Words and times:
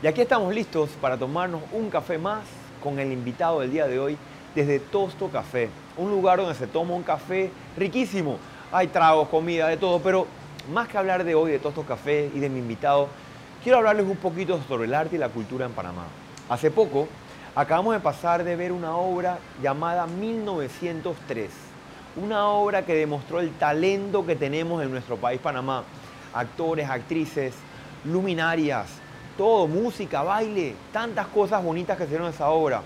Y 0.00 0.06
aquí 0.06 0.20
estamos 0.20 0.54
listos 0.54 0.90
para 1.00 1.16
tomarnos 1.16 1.60
un 1.72 1.90
café 1.90 2.18
más 2.18 2.44
con 2.80 3.00
el 3.00 3.10
invitado 3.10 3.58
del 3.58 3.72
día 3.72 3.88
de 3.88 3.98
hoy 3.98 4.16
desde 4.54 4.78
Tosto 4.78 5.28
Café, 5.28 5.70
un 5.96 6.08
lugar 6.08 6.38
donde 6.38 6.54
se 6.54 6.68
toma 6.68 6.94
un 6.94 7.02
café 7.02 7.50
riquísimo. 7.76 8.38
Hay 8.70 8.86
tragos, 8.86 9.28
comida, 9.28 9.66
de 9.66 9.76
todo, 9.76 9.98
pero 9.98 10.28
más 10.72 10.86
que 10.86 10.98
hablar 10.98 11.24
de 11.24 11.34
hoy 11.34 11.50
de 11.50 11.58
Tosto 11.58 11.82
Café 11.82 12.30
y 12.32 12.38
de 12.38 12.48
mi 12.48 12.60
invitado, 12.60 13.08
quiero 13.64 13.78
hablarles 13.78 14.06
un 14.06 14.18
poquito 14.18 14.60
sobre 14.68 14.84
el 14.84 14.94
arte 14.94 15.16
y 15.16 15.18
la 15.18 15.30
cultura 15.30 15.66
en 15.66 15.72
Panamá. 15.72 16.04
Hace 16.48 16.70
poco 16.70 17.08
acabamos 17.56 17.92
de 17.94 17.98
pasar 17.98 18.44
de 18.44 18.54
ver 18.54 18.70
una 18.70 18.96
obra 18.96 19.40
llamada 19.60 20.06
1903, 20.06 21.50
una 22.22 22.46
obra 22.46 22.86
que 22.86 22.94
demostró 22.94 23.40
el 23.40 23.50
talento 23.54 24.24
que 24.24 24.36
tenemos 24.36 24.80
en 24.80 24.92
nuestro 24.92 25.16
país 25.16 25.40
Panamá. 25.40 25.82
Actores, 26.32 26.88
actrices, 26.88 27.52
luminarias, 28.04 28.86
todo, 29.38 29.68
música, 29.68 30.22
baile, 30.22 30.74
tantas 30.92 31.28
cosas 31.28 31.62
bonitas 31.64 31.96
que 31.96 32.04
hicieron 32.04 32.28
esa 32.28 32.50
obra. 32.50 32.82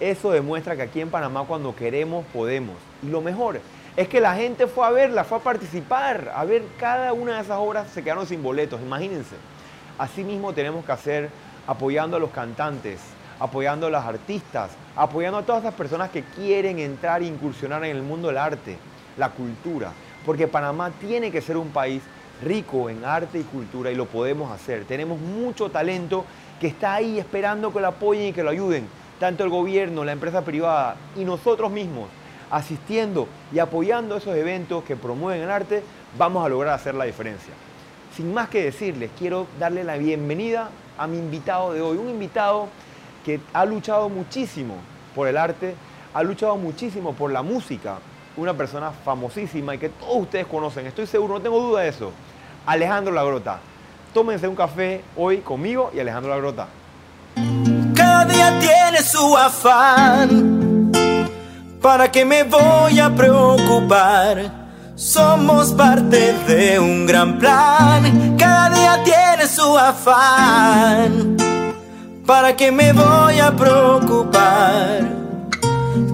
Eso 0.00 0.32
demuestra 0.32 0.76
que 0.76 0.82
aquí 0.82 1.00
en 1.00 1.10
Panamá 1.10 1.44
cuando 1.46 1.74
queremos 1.74 2.26
podemos. 2.32 2.76
Y 3.02 3.06
lo 3.06 3.22
mejor 3.22 3.60
es 3.96 4.08
que 4.08 4.20
la 4.20 4.34
gente 4.34 4.66
fue 4.66 4.84
a 4.84 4.90
verla, 4.90 5.22
fue 5.22 5.38
a 5.38 5.42
participar, 5.42 6.32
a 6.34 6.44
ver 6.44 6.64
cada 6.78 7.12
una 7.12 7.36
de 7.36 7.42
esas 7.42 7.58
obras, 7.58 7.88
se 7.88 8.02
quedaron 8.02 8.26
sin 8.26 8.42
boletos, 8.42 8.80
imagínense. 8.82 9.36
Así 9.96 10.24
mismo 10.24 10.52
tenemos 10.52 10.84
que 10.84 10.92
hacer 10.92 11.30
apoyando 11.66 12.16
a 12.16 12.20
los 12.20 12.30
cantantes, 12.30 13.00
apoyando 13.38 13.86
a 13.86 13.90
los 13.90 14.04
artistas, 14.04 14.72
apoyando 14.96 15.38
a 15.38 15.42
todas 15.42 15.62
esas 15.62 15.74
personas 15.74 16.10
que 16.10 16.24
quieren 16.24 16.80
entrar 16.80 17.22
e 17.22 17.26
incursionar 17.26 17.84
en 17.84 17.96
el 17.96 18.02
mundo 18.02 18.28
del 18.28 18.38
arte, 18.38 18.76
la 19.16 19.30
cultura. 19.30 19.92
Porque 20.26 20.48
Panamá 20.48 20.90
tiene 21.00 21.30
que 21.30 21.40
ser 21.40 21.56
un 21.56 21.68
país 21.68 22.02
rico 22.42 22.90
en 22.90 23.04
arte 23.04 23.38
y 23.38 23.44
cultura 23.44 23.90
y 23.90 23.94
lo 23.94 24.06
podemos 24.06 24.50
hacer. 24.50 24.84
Tenemos 24.84 25.18
mucho 25.20 25.70
talento 25.70 26.24
que 26.60 26.66
está 26.68 26.94
ahí 26.94 27.18
esperando 27.18 27.72
que 27.72 27.80
lo 27.80 27.88
apoyen 27.88 28.28
y 28.28 28.32
que 28.32 28.42
lo 28.42 28.50
ayuden, 28.50 28.86
tanto 29.18 29.44
el 29.44 29.50
gobierno, 29.50 30.04
la 30.04 30.12
empresa 30.12 30.42
privada 30.42 30.96
y 31.16 31.24
nosotros 31.24 31.70
mismos, 31.70 32.08
asistiendo 32.50 33.28
y 33.52 33.58
apoyando 33.58 34.16
esos 34.16 34.36
eventos 34.36 34.84
que 34.84 34.96
promueven 34.96 35.42
el 35.42 35.50
arte, 35.50 35.82
vamos 36.18 36.44
a 36.44 36.48
lograr 36.48 36.74
hacer 36.74 36.94
la 36.94 37.04
diferencia. 37.04 37.54
Sin 38.14 38.32
más 38.34 38.48
que 38.48 38.62
decirles, 38.64 39.10
quiero 39.18 39.46
darle 39.58 39.84
la 39.84 39.96
bienvenida 39.96 40.70
a 40.98 41.06
mi 41.06 41.18
invitado 41.18 41.72
de 41.72 41.80
hoy, 41.80 41.96
un 41.96 42.10
invitado 42.10 42.68
que 43.24 43.40
ha 43.52 43.64
luchado 43.64 44.08
muchísimo 44.08 44.74
por 45.14 45.28
el 45.28 45.36
arte, 45.36 45.74
ha 46.12 46.22
luchado 46.22 46.56
muchísimo 46.56 47.14
por 47.14 47.32
la 47.32 47.42
música, 47.42 47.98
una 48.36 48.54
persona 48.54 48.90
famosísima 48.90 49.74
y 49.74 49.78
que 49.78 49.88
todos 49.88 50.16
ustedes 50.22 50.46
conocen, 50.46 50.86
estoy 50.86 51.06
seguro, 51.06 51.34
no 51.34 51.40
tengo 51.40 51.60
duda 51.60 51.82
de 51.82 51.88
eso. 51.88 52.12
Alejandro 52.66 53.12
Lagrota. 53.12 53.58
Tómense 54.14 54.46
un 54.46 54.54
café 54.54 55.02
hoy 55.16 55.38
conmigo 55.38 55.90
y 55.94 56.00
Alejandro 56.00 56.30
Lagrota. 56.30 56.68
Cada 57.94 58.24
día 58.24 58.58
tiene 58.58 59.02
su 59.02 59.36
afán. 59.36 60.92
¿Para 61.80 62.10
qué 62.10 62.24
me 62.24 62.44
voy 62.44 63.00
a 63.00 63.10
preocupar? 63.10 64.62
Somos 64.94 65.72
parte 65.72 66.34
de 66.46 66.78
un 66.78 67.06
gran 67.06 67.38
plan. 67.38 68.36
Cada 68.38 68.70
día 68.70 69.02
tiene 69.04 69.48
su 69.48 69.76
afán. 69.76 71.36
¿Para 72.26 72.54
qué 72.54 72.70
me 72.70 72.92
voy 72.92 73.40
a 73.40 73.50
preocupar? 73.50 75.00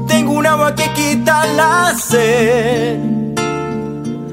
Tengo 0.06 0.32
un 0.32 0.46
agua 0.46 0.74
que 0.74 0.90
quita 0.92 1.44
la 1.46 1.94
sed. 1.94 2.98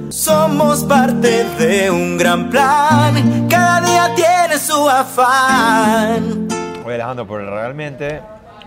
Somos 0.10 0.84
parte 0.86 1.44
de 1.60 1.92
un 1.92 1.95
gran 2.36 2.50
plan. 2.50 3.48
Cada 3.50 3.82
día 3.82 4.16
tiene 4.16 4.58
su 4.60 4.90
afán. 4.90 6.48
Oye 6.86 6.96
Alejandro, 6.96 7.26
pero 7.28 7.50
realmente 7.50 8.22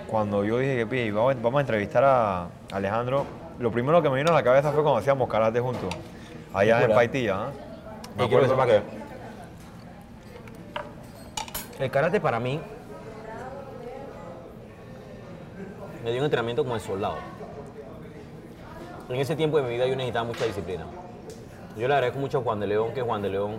cuando 0.07 0.45
yo 0.45 0.59
dije 0.59 0.77
que 0.77 0.87
"Pi, 0.87 1.11
vamos, 1.11 1.35
vamos 1.43 1.59
a 1.59 1.61
entrevistar 1.61 2.03
a 2.05 2.47
Alejandro, 2.73 3.27
lo 3.59 3.71
primero 3.71 4.01
que 4.03 4.09
me 4.09 4.17
vino 4.17 4.31
a 4.31 4.35
la 4.35 4.43
cabeza 4.43 4.73
fue 4.73 4.83
cuando 4.83 4.99
hacíamos 4.99 5.29
karate 5.29 5.61
juntos, 5.61 5.95
allá 6.55 6.83
en. 6.83 6.95
Paitilla. 6.95 7.35
¿ah? 7.35 7.49
Me 8.17 8.25
Y 8.25 8.29
quiero 8.29 8.43
que 8.45 8.49
sepa 8.49 8.67
que 8.67 8.83
el 11.81 11.91
karate 11.91 12.21
para 12.21 12.41
mí 12.41 12.61
me 16.05 16.11
dio 16.11 16.21
un 16.21 16.25
entrenamiento 16.25 16.65
como 16.65 16.75
el 16.75 16.81
soldado. 16.81 17.17
En 19.09 19.17
ese 19.17 19.37
tiempo 19.37 19.59
de 19.59 19.63
mi 19.65 19.71
vida 19.71 19.87
yo 19.87 19.95
necesitaba 19.95 20.25
mucha 20.27 20.45
disciplina. 20.45 20.85
Yo 21.79 21.87
le 21.89 21.95
agradezco 21.95 22.19
mucho 22.19 22.39
a 22.39 22.43
Juan 22.43 22.61
de 22.61 22.67
León 22.67 22.93
que 22.95 23.03
Juan 23.03 23.23
de 23.23 23.31
León 23.31 23.57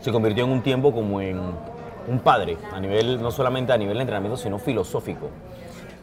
se 0.00 0.10
convirtió 0.12 0.44
en 0.44 0.50
un 0.50 0.62
tiempo 0.62 0.92
como 0.92 1.20
en 1.20 1.38
un 2.08 2.20
padre, 2.20 2.56
a 2.72 2.80
nivel, 2.80 3.20
no 3.20 3.30
solamente 3.30 3.72
a 3.72 3.76
nivel 3.78 3.96
de 3.96 4.02
entrenamiento, 4.02 4.36
sino 4.36 4.58
filosófico. 4.58 5.28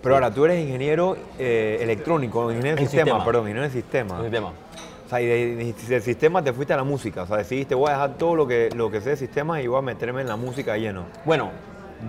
Pero 0.02 0.16
ahora, 0.16 0.32
tú 0.32 0.44
eres 0.46 0.60
ingeniero 0.60 1.16
eh, 1.40 1.80
electrónico, 1.82 2.52
ingeniero 2.52 2.76
de 2.76 2.82
sistema, 2.84 3.04
sistema. 3.06 3.26
perdón, 3.26 3.44
ingeniero 3.44 3.64
de 3.64 3.70
sistema. 3.74 4.22
Tema. 4.30 4.50
O 5.06 5.10
sea, 5.10 5.22
y 5.22 5.26
de- 5.26 5.56
de- 5.56 5.74
del 5.88 6.02
sistema 6.02 6.44
te 6.44 6.52
fuiste 6.52 6.74
a 6.74 6.78
la 6.78 6.84
música. 6.84 7.24
O 7.24 7.28
sea, 7.28 7.38
decidiste, 7.38 7.74
voy 7.74 7.88
a 7.90 7.94
dejar 7.94 8.14
todo 8.18 8.36
lo 8.36 8.46
que, 8.46 8.70
lo 8.76 8.92
que 8.92 9.00
sé 9.00 9.12
de 9.12 9.16
sistemas 9.16 9.62
y 9.64 9.68
voy 9.68 9.80
a 9.80 9.82
meterme 9.82 10.22
en 10.22 10.28
la 10.28 10.36
música 10.36 10.78
lleno. 10.78 11.06
Bueno, 11.24 11.52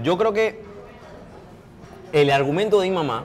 yo 0.03 0.19
creo 0.19 0.33
que 0.33 0.61
el 2.13 2.31
argumento 2.31 2.81
de 2.81 2.89
mi 2.89 2.95
mamá, 2.97 3.25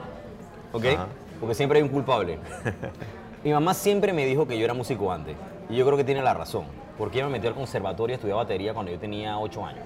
¿ok? 0.72 0.84
Ajá. 0.94 1.06
Porque 1.40 1.54
siempre 1.54 1.78
hay 1.78 1.82
un 1.82 1.88
culpable. 1.90 2.38
mi 3.42 3.52
mamá 3.52 3.74
siempre 3.74 4.12
me 4.12 4.26
dijo 4.26 4.46
que 4.46 4.58
yo 4.58 4.64
era 4.64 4.74
músico 4.74 5.12
antes. 5.12 5.36
Y 5.68 5.76
yo 5.76 5.86
creo 5.86 5.96
que 5.96 6.04
tiene 6.04 6.22
la 6.22 6.34
razón. 6.34 6.64
Porque 6.98 7.18
ella 7.18 7.26
me 7.26 7.32
metió 7.32 7.48
al 7.48 7.54
conservatorio 7.54 8.14
a 8.14 8.16
estudiar 8.16 8.36
batería 8.36 8.74
cuando 8.74 8.92
yo 8.92 8.98
tenía 8.98 9.38
8 9.38 9.64
años. 9.64 9.84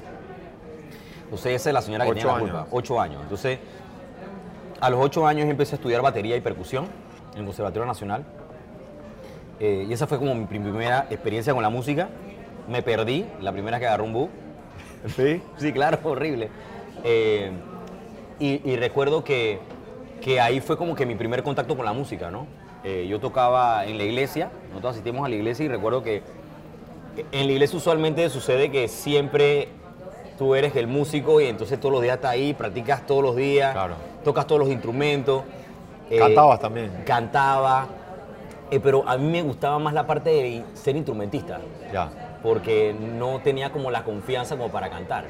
Entonces 1.24 1.54
esa 1.54 1.70
es 1.70 1.74
la 1.74 1.82
señora 1.82 2.04
que 2.04 2.10
Ocho 2.10 2.20
tiene 2.20 2.32
la 2.32 2.38
culpa. 2.40 2.66
8 2.70 3.00
años. 3.00 3.22
Entonces, 3.22 3.58
a 4.80 4.90
los 4.90 5.00
8 5.00 5.26
años 5.26 5.48
empecé 5.48 5.74
a 5.74 5.76
estudiar 5.76 6.02
batería 6.02 6.36
y 6.36 6.40
percusión 6.40 6.86
en 7.34 7.40
el 7.40 7.44
Conservatorio 7.44 7.86
Nacional. 7.86 8.24
Eh, 9.60 9.86
y 9.88 9.92
esa 9.92 10.06
fue 10.06 10.18
como 10.18 10.34
mi 10.34 10.46
primera 10.46 11.06
experiencia 11.10 11.54
con 11.54 11.62
la 11.62 11.70
música. 11.70 12.08
Me 12.68 12.82
perdí, 12.82 13.26
la 13.40 13.52
primera 13.52 13.78
que 13.78 13.86
agarré 13.86 14.02
un 14.02 14.12
bus. 14.12 14.28
¿Sí? 15.14 15.40
Sí, 15.58 15.72
claro, 15.72 15.98
horrible. 16.02 16.50
Eh, 17.04 17.52
y, 18.40 18.68
y 18.68 18.76
recuerdo 18.76 19.22
que, 19.22 19.60
que 20.20 20.40
ahí 20.40 20.60
fue 20.60 20.76
como 20.76 20.96
que 20.96 21.06
mi 21.06 21.14
primer 21.14 21.44
contacto 21.44 21.76
con 21.76 21.84
la 21.84 21.92
música, 21.92 22.30
¿no? 22.30 22.46
Eh, 22.84 23.06
yo 23.08 23.18
tocaba 23.18 23.86
en 23.86 23.96
la 23.96 24.04
iglesia, 24.04 24.50
nosotros 24.68 24.92
asistimos 24.92 25.24
a 25.24 25.28
la 25.28 25.34
iglesia 25.36 25.64
y 25.64 25.68
recuerdo 25.68 26.02
que 26.02 26.22
en 27.32 27.46
la 27.46 27.52
iglesia 27.52 27.78
usualmente 27.78 28.28
sucede 28.28 28.70
que 28.70 28.88
siempre 28.88 29.68
tú 30.36 30.54
eres 30.54 30.76
el 30.76 30.86
músico 30.86 31.40
y 31.40 31.46
entonces 31.46 31.80
todos 31.80 31.92
los 31.92 32.02
días 32.02 32.16
estás 32.16 32.32
ahí, 32.32 32.52
practicas 32.52 33.06
todos 33.06 33.22
los 33.22 33.36
días, 33.36 33.72
Claro. 33.72 33.94
tocas 34.22 34.46
todos 34.46 34.58
los 34.60 34.68
instrumentos. 34.70 35.42
eh, 36.10 36.18
Cantabas 36.18 36.60
también. 36.60 36.90
Cantaba, 37.06 37.86
eh, 38.70 38.78
pero 38.80 39.08
a 39.08 39.16
mí 39.16 39.30
me 39.30 39.40
gustaba 39.40 39.78
más 39.78 39.94
la 39.94 40.06
parte 40.06 40.28
de 40.28 40.64
ser 40.74 40.96
instrumentista 40.96 41.60
Ya. 41.90 42.38
porque 42.42 42.94
no 42.94 43.40
tenía 43.42 43.72
como 43.72 43.90
la 43.90 44.04
confianza 44.04 44.56
como 44.58 44.70
para 44.70 44.90
cantar. 44.90 45.24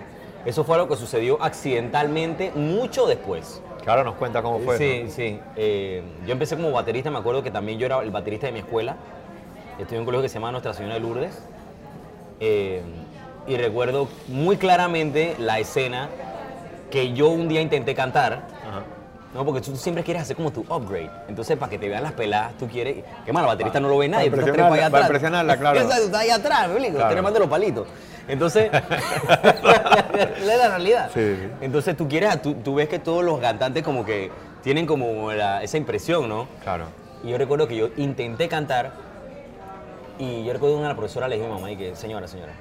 Eso 0.45 0.65
fue 0.65 0.75
algo 0.75 0.89
que 0.89 0.97
sucedió 0.97 1.41
accidentalmente 1.41 2.51
mucho 2.57 3.07
después. 3.07 3.63
Que 3.85 3.91
ahora 3.91 4.03
nos 4.03 4.15
cuenta 4.15 4.41
cómo 4.41 4.61
fue. 4.61 4.79
sí, 4.79 5.03
¿no? 5.05 5.11
sí. 5.11 5.39
Eh, 5.57 6.03
yo 6.27 6.33
empecé 6.33 6.57
como 6.57 6.73
baterista, 6.73 7.11
me 7.11 7.19
acuerdo 7.19 7.43
que 7.43 7.51
también 7.51 7.79
yo 7.79 7.85
era 7.85 8.01
el 8.01 8.11
baterista 8.11 8.47
de 8.47 8.53
mi 8.53 8.61
escuela. 8.61 8.97
Estudié 9.79 9.97
en 9.97 10.01
un 10.01 10.05
colegio 10.07 10.23
que 10.23 10.29
se 10.31 10.35
llama 10.35 10.53
Nuestra 10.53 10.73
Señora 10.73 10.95
de 10.95 11.01
Lourdes. 11.01 11.39
Eh, 12.41 12.83
y 13.47 13.57
recuerdo 13.57 14.09
muy 14.29 14.57
claramente 14.57 15.37
la 15.39 15.59
escena 15.59 16.09
que 16.91 17.13
yo 17.13 17.29
un 17.29 17.47
día 17.49 17.61
intenté 17.61 17.95
cantar. 17.95 18.49
Ajá. 18.67 18.85
No, 19.35 19.45
porque 19.45 19.61
tú 19.61 19.77
siempre 19.77 20.05
quieres 20.05 20.23
hacer 20.23 20.37
como 20.37 20.53
tu 20.53 20.61
upgrade. 20.61 21.11
Entonces, 21.29 21.59
para 21.59 21.69
que 21.69 21.77
te 21.77 21.89
vean 21.89 22.05
las 22.05 22.13
peladas, 22.13 22.57
tú 22.57 22.69
quieres. 22.69 23.05
Que 23.27 23.33
mal, 23.33 23.43
el 23.43 23.49
baterista 23.49 23.81
no 23.81 23.89
lo 23.89 23.99
ve 23.99 24.09
nadie. 24.09 24.31
Para 24.31 24.43
impresionarla, 24.43 24.91
para 24.91 25.05
impresionarla, 25.05 25.57
claro. 25.57 25.81
Exacto, 25.83 26.17
ahí 26.17 26.31
atrás, 26.31 26.69
me 26.69 26.75
explico. 26.75 26.97
Claro. 26.99 27.33
De 27.33 27.39
los 27.41 27.49
palitos. 27.49 27.89
Entonces, 28.29 28.71
es 28.73 30.47
la 30.47 30.69
realidad. 30.69 31.11
Sí, 31.13 31.21
sí. 31.37 31.49
Entonces, 31.61 31.97
tú 31.97 32.09
quieres, 32.09 32.41
tú, 32.43 32.55
tú 32.55 32.75
ves 32.77 32.89
que 32.89 32.99
todos 32.99 33.23
los 33.25 33.39
cantantes 33.41 33.83
como 33.83 34.05
que 34.05 34.31
tienen 34.63 34.87
como 34.87 35.33
la- 35.33 35.63
esa 35.63 35.77
impresión, 35.77 36.29
¿no? 36.29 36.49
Claro. 36.63 36.87
Y 37.23 37.31
yo 37.31 37.39
recuerdo 37.39 37.67
que 37.69 37.77
yo 37.77 37.89
intenté 37.97 38.49
cantar 38.49 38.93
y 40.19 40.45
yo 40.45 40.53
recuerdo 40.53 40.77
que 40.77 40.83
una 40.83 40.95
profesora 40.95 41.29
le 41.29 41.37
dije 41.37 41.47
a 41.47 41.51
mi 41.51 41.55
mamá 41.57 41.71
y 41.73 41.77
que, 41.77 41.97
señora, 41.97 42.29
señora, 42.29 42.53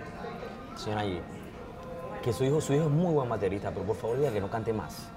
señora 0.75 1.01
allí, 1.01 1.19
que 2.23 2.33
su 2.33 2.43
hijo, 2.45 2.61
su 2.61 2.73
hijo 2.73 2.85
es 2.85 2.89
muy 2.89 3.13
buen 3.13 3.29
baterista, 3.29 3.69
pero 3.71 3.85
por 3.85 3.95
favor 3.95 4.17
diga 4.17 4.31
que 4.31 4.41
no 4.41 4.49
cante 4.49 4.73
más. 4.73 5.09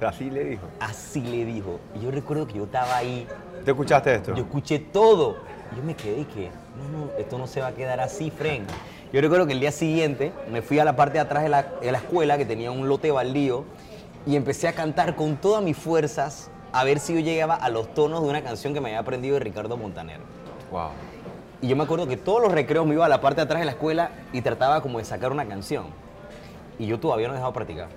Así 0.00 0.30
le 0.30 0.44
dijo. 0.44 0.66
Así 0.78 1.20
le 1.22 1.44
dijo. 1.46 1.80
Y 1.94 2.00
yo 2.04 2.10
recuerdo 2.10 2.46
que 2.46 2.54
yo 2.54 2.64
estaba 2.64 2.96
ahí, 2.98 3.26
¿Te 3.64 3.70
escuchaste 3.70 4.14
esto? 4.14 4.34
yo 4.34 4.42
escuché 4.44 4.78
todo. 4.78 5.38
Y 5.72 5.76
yo 5.76 5.82
me 5.82 5.94
quedé 5.96 6.20
y 6.20 6.24
que, 6.26 6.50
no, 6.76 6.98
no, 7.06 7.10
esto 7.18 7.38
no 7.38 7.46
se 7.46 7.60
va 7.60 7.68
a 7.68 7.72
quedar 7.72 8.00
así, 8.00 8.30
Fren. 8.30 8.64
Yo 9.12 9.20
recuerdo 9.20 9.46
que 9.46 9.52
el 9.52 9.60
día 9.60 9.72
siguiente 9.72 10.32
me 10.50 10.62
fui 10.62 10.78
a 10.78 10.84
la 10.84 10.96
parte 10.96 11.14
de 11.14 11.20
atrás 11.20 11.42
de 11.42 11.48
la, 11.48 11.62
de 11.80 11.92
la 11.92 11.98
escuela, 11.98 12.36
que 12.38 12.44
tenía 12.44 12.70
un 12.70 12.88
lote 12.88 13.10
baldío, 13.10 13.64
y 14.26 14.36
empecé 14.36 14.68
a 14.68 14.72
cantar 14.72 15.14
con 15.14 15.36
todas 15.36 15.62
mis 15.62 15.76
fuerzas 15.76 16.50
a 16.72 16.84
ver 16.84 16.98
si 16.98 17.14
yo 17.14 17.20
llegaba 17.20 17.54
a 17.54 17.68
los 17.70 17.94
tonos 17.94 18.22
de 18.22 18.28
una 18.28 18.42
canción 18.42 18.74
que 18.74 18.80
me 18.80 18.88
había 18.90 18.98
aprendido 18.98 19.34
de 19.34 19.40
Ricardo 19.40 19.76
Montaner. 19.76 20.18
Wow. 20.70 20.88
Y 21.62 21.68
yo 21.68 21.76
me 21.76 21.84
acuerdo 21.84 22.06
que 22.06 22.16
todos 22.16 22.42
los 22.42 22.52
recreos 22.52 22.84
me 22.86 22.94
iba 22.94 23.06
a 23.06 23.08
la 23.08 23.20
parte 23.20 23.36
de 23.36 23.42
atrás 23.44 23.60
de 23.60 23.64
la 23.66 23.70
escuela 23.72 24.10
y 24.32 24.42
trataba 24.42 24.82
como 24.82 24.98
de 24.98 25.04
sacar 25.04 25.32
una 25.32 25.46
canción. 25.46 25.84
y 26.78 26.86
yo 26.86 27.00
todavía 27.00 27.28
no 27.28 27.32
he 27.34 27.36
dejado 27.36 27.52
de 27.52 27.54
practicar. 27.54 27.88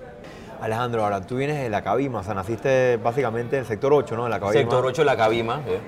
Alejandro, 0.61 1.03
ahora 1.03 1.21
tú 1.21 1.35
vienes 1.37 1.57
de 1.57 1.69
la 1.69 1.81
Cabima, 1.81 2.19
o 2.19 2.23
sea, 2.23 2.33
naciste 2.33 2.97
básicamente 2.97 3.55
en 3.57 3.61
el 3.61 3.65
sector 3.67 3.91
8, 3.93 4.15
¿no? 4.15 4.23
De 4.25 4.29
la 4.29 4.39
Cabima. 4.39 4.61
Sector 4.61 4.85
8 4.85 5.01
de 5.01 5.05
la 5.05 5.17
Cabima. 5.17 5.61
eh, 5.67 5.79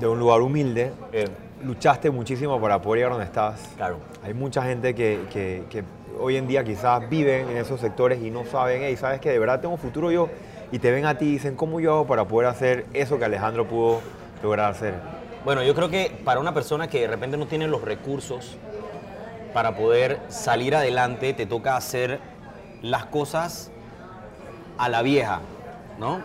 De 0.00 0.06
un 0.08 0.18
lugar 0.18 0.40
humilde. 0.40 0.92
eh, 1.12 1.28
Luchaste 1.64 2.10
muchísimo 2.10 2.60
para 2.60 2.80
poder 2.82 2.98
llegar 3.00 3.12
donde 3.12 3.26
estás. 3.26 3.60
claro. 3.76 3.98
Hay 4.24 4.34
mucha 4.34 4.62
gente 4.62 4.94
que, 4.94 5.20
que- 5.32 5.64
que 5.70 5.84
hoy 6.20 6.36
en 6.36 6.46
día 6.48 6.64
quizás 6.64 7.08
viven 7.08 7.48
en 7.48 7.56
esos 7.56 7.80
sectores 7.80 8.20
y 8.22 8.30
no 8.30 8.44
saben, 8.44 8.82
hey, 8.84 8.96
¿sabes 8.96 9.20
que 9.20 9.30
De 9.30 9.38
verdad 9.38 9.60
tengo 9.60 9.76
futuro 9.76 10.10
yo. 10.10 10.28
Y 10.72 10.78
te 10.78 10.90
ven 10.90 11.04
a 11.06 11.18
ti 11.18 11.26
y 11.26 11.32
dicen, 11.32 11.54
¿cómo 11.54 11.80
yo 11.80 11.92
hago 11.92 12.06
para 12.06 12.24
poder 12.26 12.48
hacer 12.48 12.86
eso 12.94 13.18
que 13.18 13.24
Alejandro 13.26 13.66
pudo 13.68 14.00
lograr 14.42 14.70
hacer? 14.70 14.94
Bueno, 15.44 15.62
yo 15.62 15.74
creo 15.74 15.88
que 15.90 16.10
para 16.24 16.40
una 16.40 16.54
persona 16.54 16.88
que 16.88 17.00
de 17.02 17.08
repente 17.08 17.36
no 17.36 17.46
tiene 17.46 17.66
los 17.68 17.82
recursos 17.82 18.56
para 19.52 19.76
poder 19.76 20.18
salir 20.28 20.74
adelante, 20.74 21.34
te 21.34 21.44
toca 21.46 21.76
hacer 21.76 22.20
las 22.80 23.04
cosas 23.06 23.70
a 24.78 24.88
la 24.88 25.02
vieja, 25.02 25.40
¿no? 25.98 26.22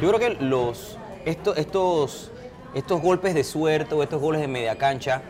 Yo 0.00 0.08
creo 0.14 0.20
que 0.20 0.42
los, 0.44 0.96
estos, 1.24 1.58
estos, 1.58 2.29
estos 2.74 3.00
golpes 3.00 3.34
de 3.34 3.44
suerte 3.44 3.94
o 3.94 4.02
estos 4.02 4.20
goles 4.20 4.40
de 4.40 4.48
media 4.48 4.76
cancha, 4.76 5.22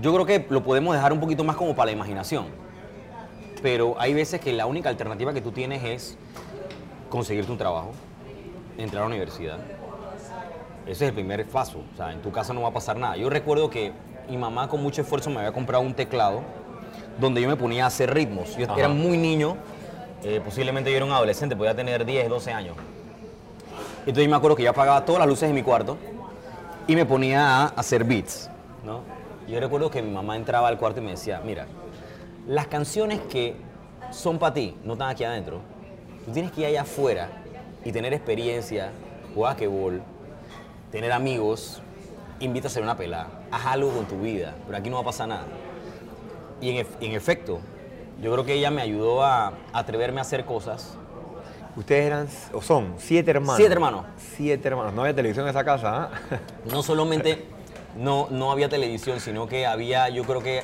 yo 0.00 0.12
creo 0.14 0.26
que 0.26 0.46
lo 0.48 0.62
podemos 0.62 0.94
dejar 0.94 1.12
un 1.12 1.20
poquito 1.20 1.44
más 1.44 1.56
como 1.56 1.74
para 1.74 1.86
la 1.86 1.92
imaginación. 1.92 2.46
Pero 3.62 3.94
hay 3.98 4.14
veces 4.14 4.40
que 4.40 4.52
la 4.52 4.66
única 4.66 4.88
alternativa 4.88 5.32
que 5.32 5.40
tú 5.40 5.52
tienes 5.52 5.84
es 5.84 6.18
conseguirte 7.08 7.52
un 7.52 7.58
trabajo, 7.58 7.90
entrar 8.78 9.02
a 9.02 9.04
la 9.04 9.08
universidad, 9.08 9.58
ese 10.86 11.04
es 11.04 11.08
el 11.08 11.14
primer 11.14 11.46
paso. 11.46 11.82
O 11.92 11.96
sea, 11.96 12.12
en 12.12 12.22
tu 12.22 12.32
casa 12.32 12.52
no 12.52 12.62
va 12.62 12.68
a 12.68 12.72
pasar 12.72 12.96
nada. 12.96 13.16
Yo 13.16 13.28
recuerdo 13.28 13.68
que 13.68 13.92
mi 14.28 14.36
mamá 14.36 14.68
con 14.68 14.82
mucho 14.82 15.02
esfuerzo 15.02 15.30
me 15.30 15.38
había 15.38 15.52
comprado 15.52 15.84
un 15.84 15.94
teclado 15.94 16.42
donde 17.18 17.42
yo 17.42 17.48
me 17.48 17.56
ponía 17.56 17.84
a 17.84 17.86
hacer 17.88 18.12
ritmos. 18.14 18.56
Yo 18.56 18.64
Ajá. 18.64 18.78
era 18.78 18.88
muy 18.88 19.18
niño, 19.18 19.56
eh, 20.24 20.40
posiblemente 20.42 20.90
yo 20.90 20.96
era 20.96 21.04
un 21.04 21.12
adolescente, 21.12 21.54
podía 21.54 21.74
tener 21.74 22.04
10, 22.04 22.28
12 22.28 22.52
años. 22.52 22.76
Entonces 24.00 24.24
yo 24.24 24.30
me 24.30 24.36
acuerdo 24.36 24.56
que 24.56 24.62
yo 24.62 24.70
apagaba 24.70 25.04
todas 25.04 25.20
las 25.20 25.28
luces 25.28 25.48
de 25.48 25.54
mi 25.54 25.62
cuarto 25.62 25.96
y 26.86 26.96
me 26.96 27.04
ponía 27.04 27.64
a 27.64 27.64
hacer 27.66 28.04
beats. 28.04 28.50
Yo 29.46 29.58
recuerdo 29.60 29.90
que 29.90 30.00
mi 30.00 30.10
mamá 30.10 30.36
entraba 30.36 30.68
al 30.68 30.78
cuarto 30.78 31.00
y 31.00 31.04
me 31.04 31.10
decía, 31.10 31.40
mira, 31.44 31.66
las 32.46 32.66
canciones 32.68 33.20
que 33.20 33.56
son 34.10 34.38
para 34.38 34.54
ti 34.54 34.76
no 34.84 34.92
están 34.94 35.10
aquí 35.10 35.24
adentro. 35.24 35.60
Tú 36.24 36.32
tienes 36.32 36.52
que 36.52 36.60
ir 36.60 36.66
allá 36.68 36.82
afuera 36.82 37.28
y 37.84 37.92
tener 37.92 38.12
experiencia, 38.12 38.90
jugar 39.34 39.52
basquetbol, 39.52 40.02
tener 40.92 41.12
amigos, 41.12 41.82
invita 42.38 42.68
a 42.68 42.70
hacer 42.70 42.82
una 42.82 42.96
pelada, 42.96 43.28
haz 43.50 43.66
algo 43.66 43.90
con 43.90 44.06
tu 44.06 44.20
vida, 44.20 44.54
pero 44.66 44.78
aquí 44.78 44.88
no 44.88 44.96
va 44.96 45.02
a 45.02 45.06
pasar 45.06 45.28
nada. 45.28 45.46
Y 46.60 46.70
en, 46.70 46.86
en 47.00 47.12
efecto, 47.12 47.58
yo 48.22 48.32
creo 48.32 48.44
que 48.44 48.54
ella 48.54 48.70
me 48.70 48.82
ayudó 48.82 49.24
a 49.24 49.52
atreverme 49.72 50.20
a 50.20 50.22
hacer 50.22 50.44
cosas. 50.44 50.96
Ustedes 51.76 52.06
eran, 52.06 52.28
o 52.52 52.60
son, 52.60 52.94
siete 52.98 53.30
hermanos. 53.30 53.56
Siete 53.56 53.72
hermanos. 53.72 54.04
Siete 54.36 54.68
hermanos. 54.68 54.92
No 54.92 55.02
había 55.02 55.14
televisión 55.14 55.46
en 55.46 55.50
esa 55.50 55.64
casa, 55.64 56.04
¿ah? 56.04 56.10
No 56.70 56.82
solamente 56.82 57.44
no, 57.96 58.26
no 58.30 58.50
había 58.50 58.68
televisión, 58.68 59.20
sino 59.20 59.46
que 59.46 59.66
había, 59.66 60.08
yo 60.08 60.24
creo 60.24 60.42
que 60.42 60.62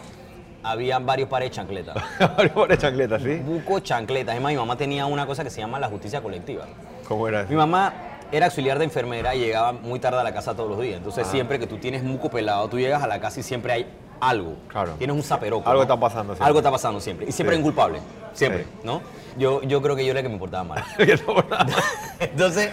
había 0.63 0.99
varios 0.99 1.29
pares 1.29 1.51
de 1.51 1.57
chancletas. 1.57 1.97
Por 2.55 2.77
chancleta, 2.77 3.21
¿sí? 3.21 3.37
Buco 3.37 3.79
chancletas. 3.81 4.33
Además, 4.33 4.53
mi 4.53 4.59
mamá 4.59 4.77
tenía 4.77 5.07
una 5.07 5.27
cosa 5.27 5.45
que 5.45 5.51
se 5.51 5.61
llama 5.61 5.79
la 5.79 5.89
justicia 5.89 6.21
colectiva. 6.21 6.65
¿Cómo 7.07 7.29
era 7.29 7.43
eso? 7.43 7.51
Mi 7.51 7.57
mamá 7.57 7.95
era 8.33 8.47
auxiliar 8.47 8.79
de 8.79 8.85
enfermera 8.87 9.35
y 9.37 9.41
llegaba 9.41 9.73
muy 9.73 10.01
tarde 10.01 10.19
a 10.21 10.25
la 10.25 10.35
casa 10.35 10.55
todos 10.57 10.69
los 10.69 10.81
días. 10.81 10.97
Entonces, 10.99 11.25
Ah. 11.27 11.31
siempre 11.31 11.61
que 11.61 11.69
tú 11.69 11.79
tienes 11.79 12.03
muco 12.03 12.29
pelado, 12.31 12.69
tú 12.69 12.79
llegas 12.81 13.01
a 13.03 13.07
la 13.07 13.21
casa 13.21 13.39
y 13.39 13.43
siempre 13.45 13.73
hay 13.73 13.87
algo. 14.21 14.55
Claro. 14.69 14.93
Tienes 14.99 15.17
un 15.17 15.23
zaperoco. 15.23 15.69
Algo 15.69 15.81
¿no? 15.81 15.83
está 15.83 15.99
pasando 16.01 16.33
siempre. 16.35 16.47
Algo 16.47 16.59
está 16.59 16.71
pasando 16.71 17.01
siempre. 17.01 17.27
Y 17.29 17.33
siempre 17.33 17.55
Sí. 17.57 17.59
hay 17.59 17.65
un 17.65 17.71
culpable. 17.73 18.01
Siempre, 18.35 18.65
Sí. 18.65 18.69
¿no? 18.85 19.01
Yo, 19.39 19.63
yo 19.63 19.83
creo 19.83 19.97
que 19.97 20.05
yo 20.05 20.11
era 20.11 20.21
el 20.21 20.27
que 20.27 20.33
me 20.33 20.39
portaba 20.39 20.65
mal. 20.65 20.85
Entonces, 22.21 22.71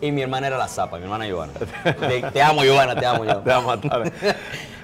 y 0.00 0.12
mi 0.12 0.22
hermana 0.22 0.46
era 0.46 0.56
la 0.58 0.68
zapa, 0.68 0.96
mi 0.98 1.04
hermana 1.04 1.26
Giovanna. 1.26 1.52
Te, 1.54 2.22
te 2.22 2.42
amo, 2.42 2.62
Giovanna, 2.64 2.94
te 2.94 3.06
amo, 3.06 3.24
Giovanna. 3.24 3.44
Te 3.44 3.50
va 3.50 3.56
a 3.56 3.60
matar. 3.60 4.12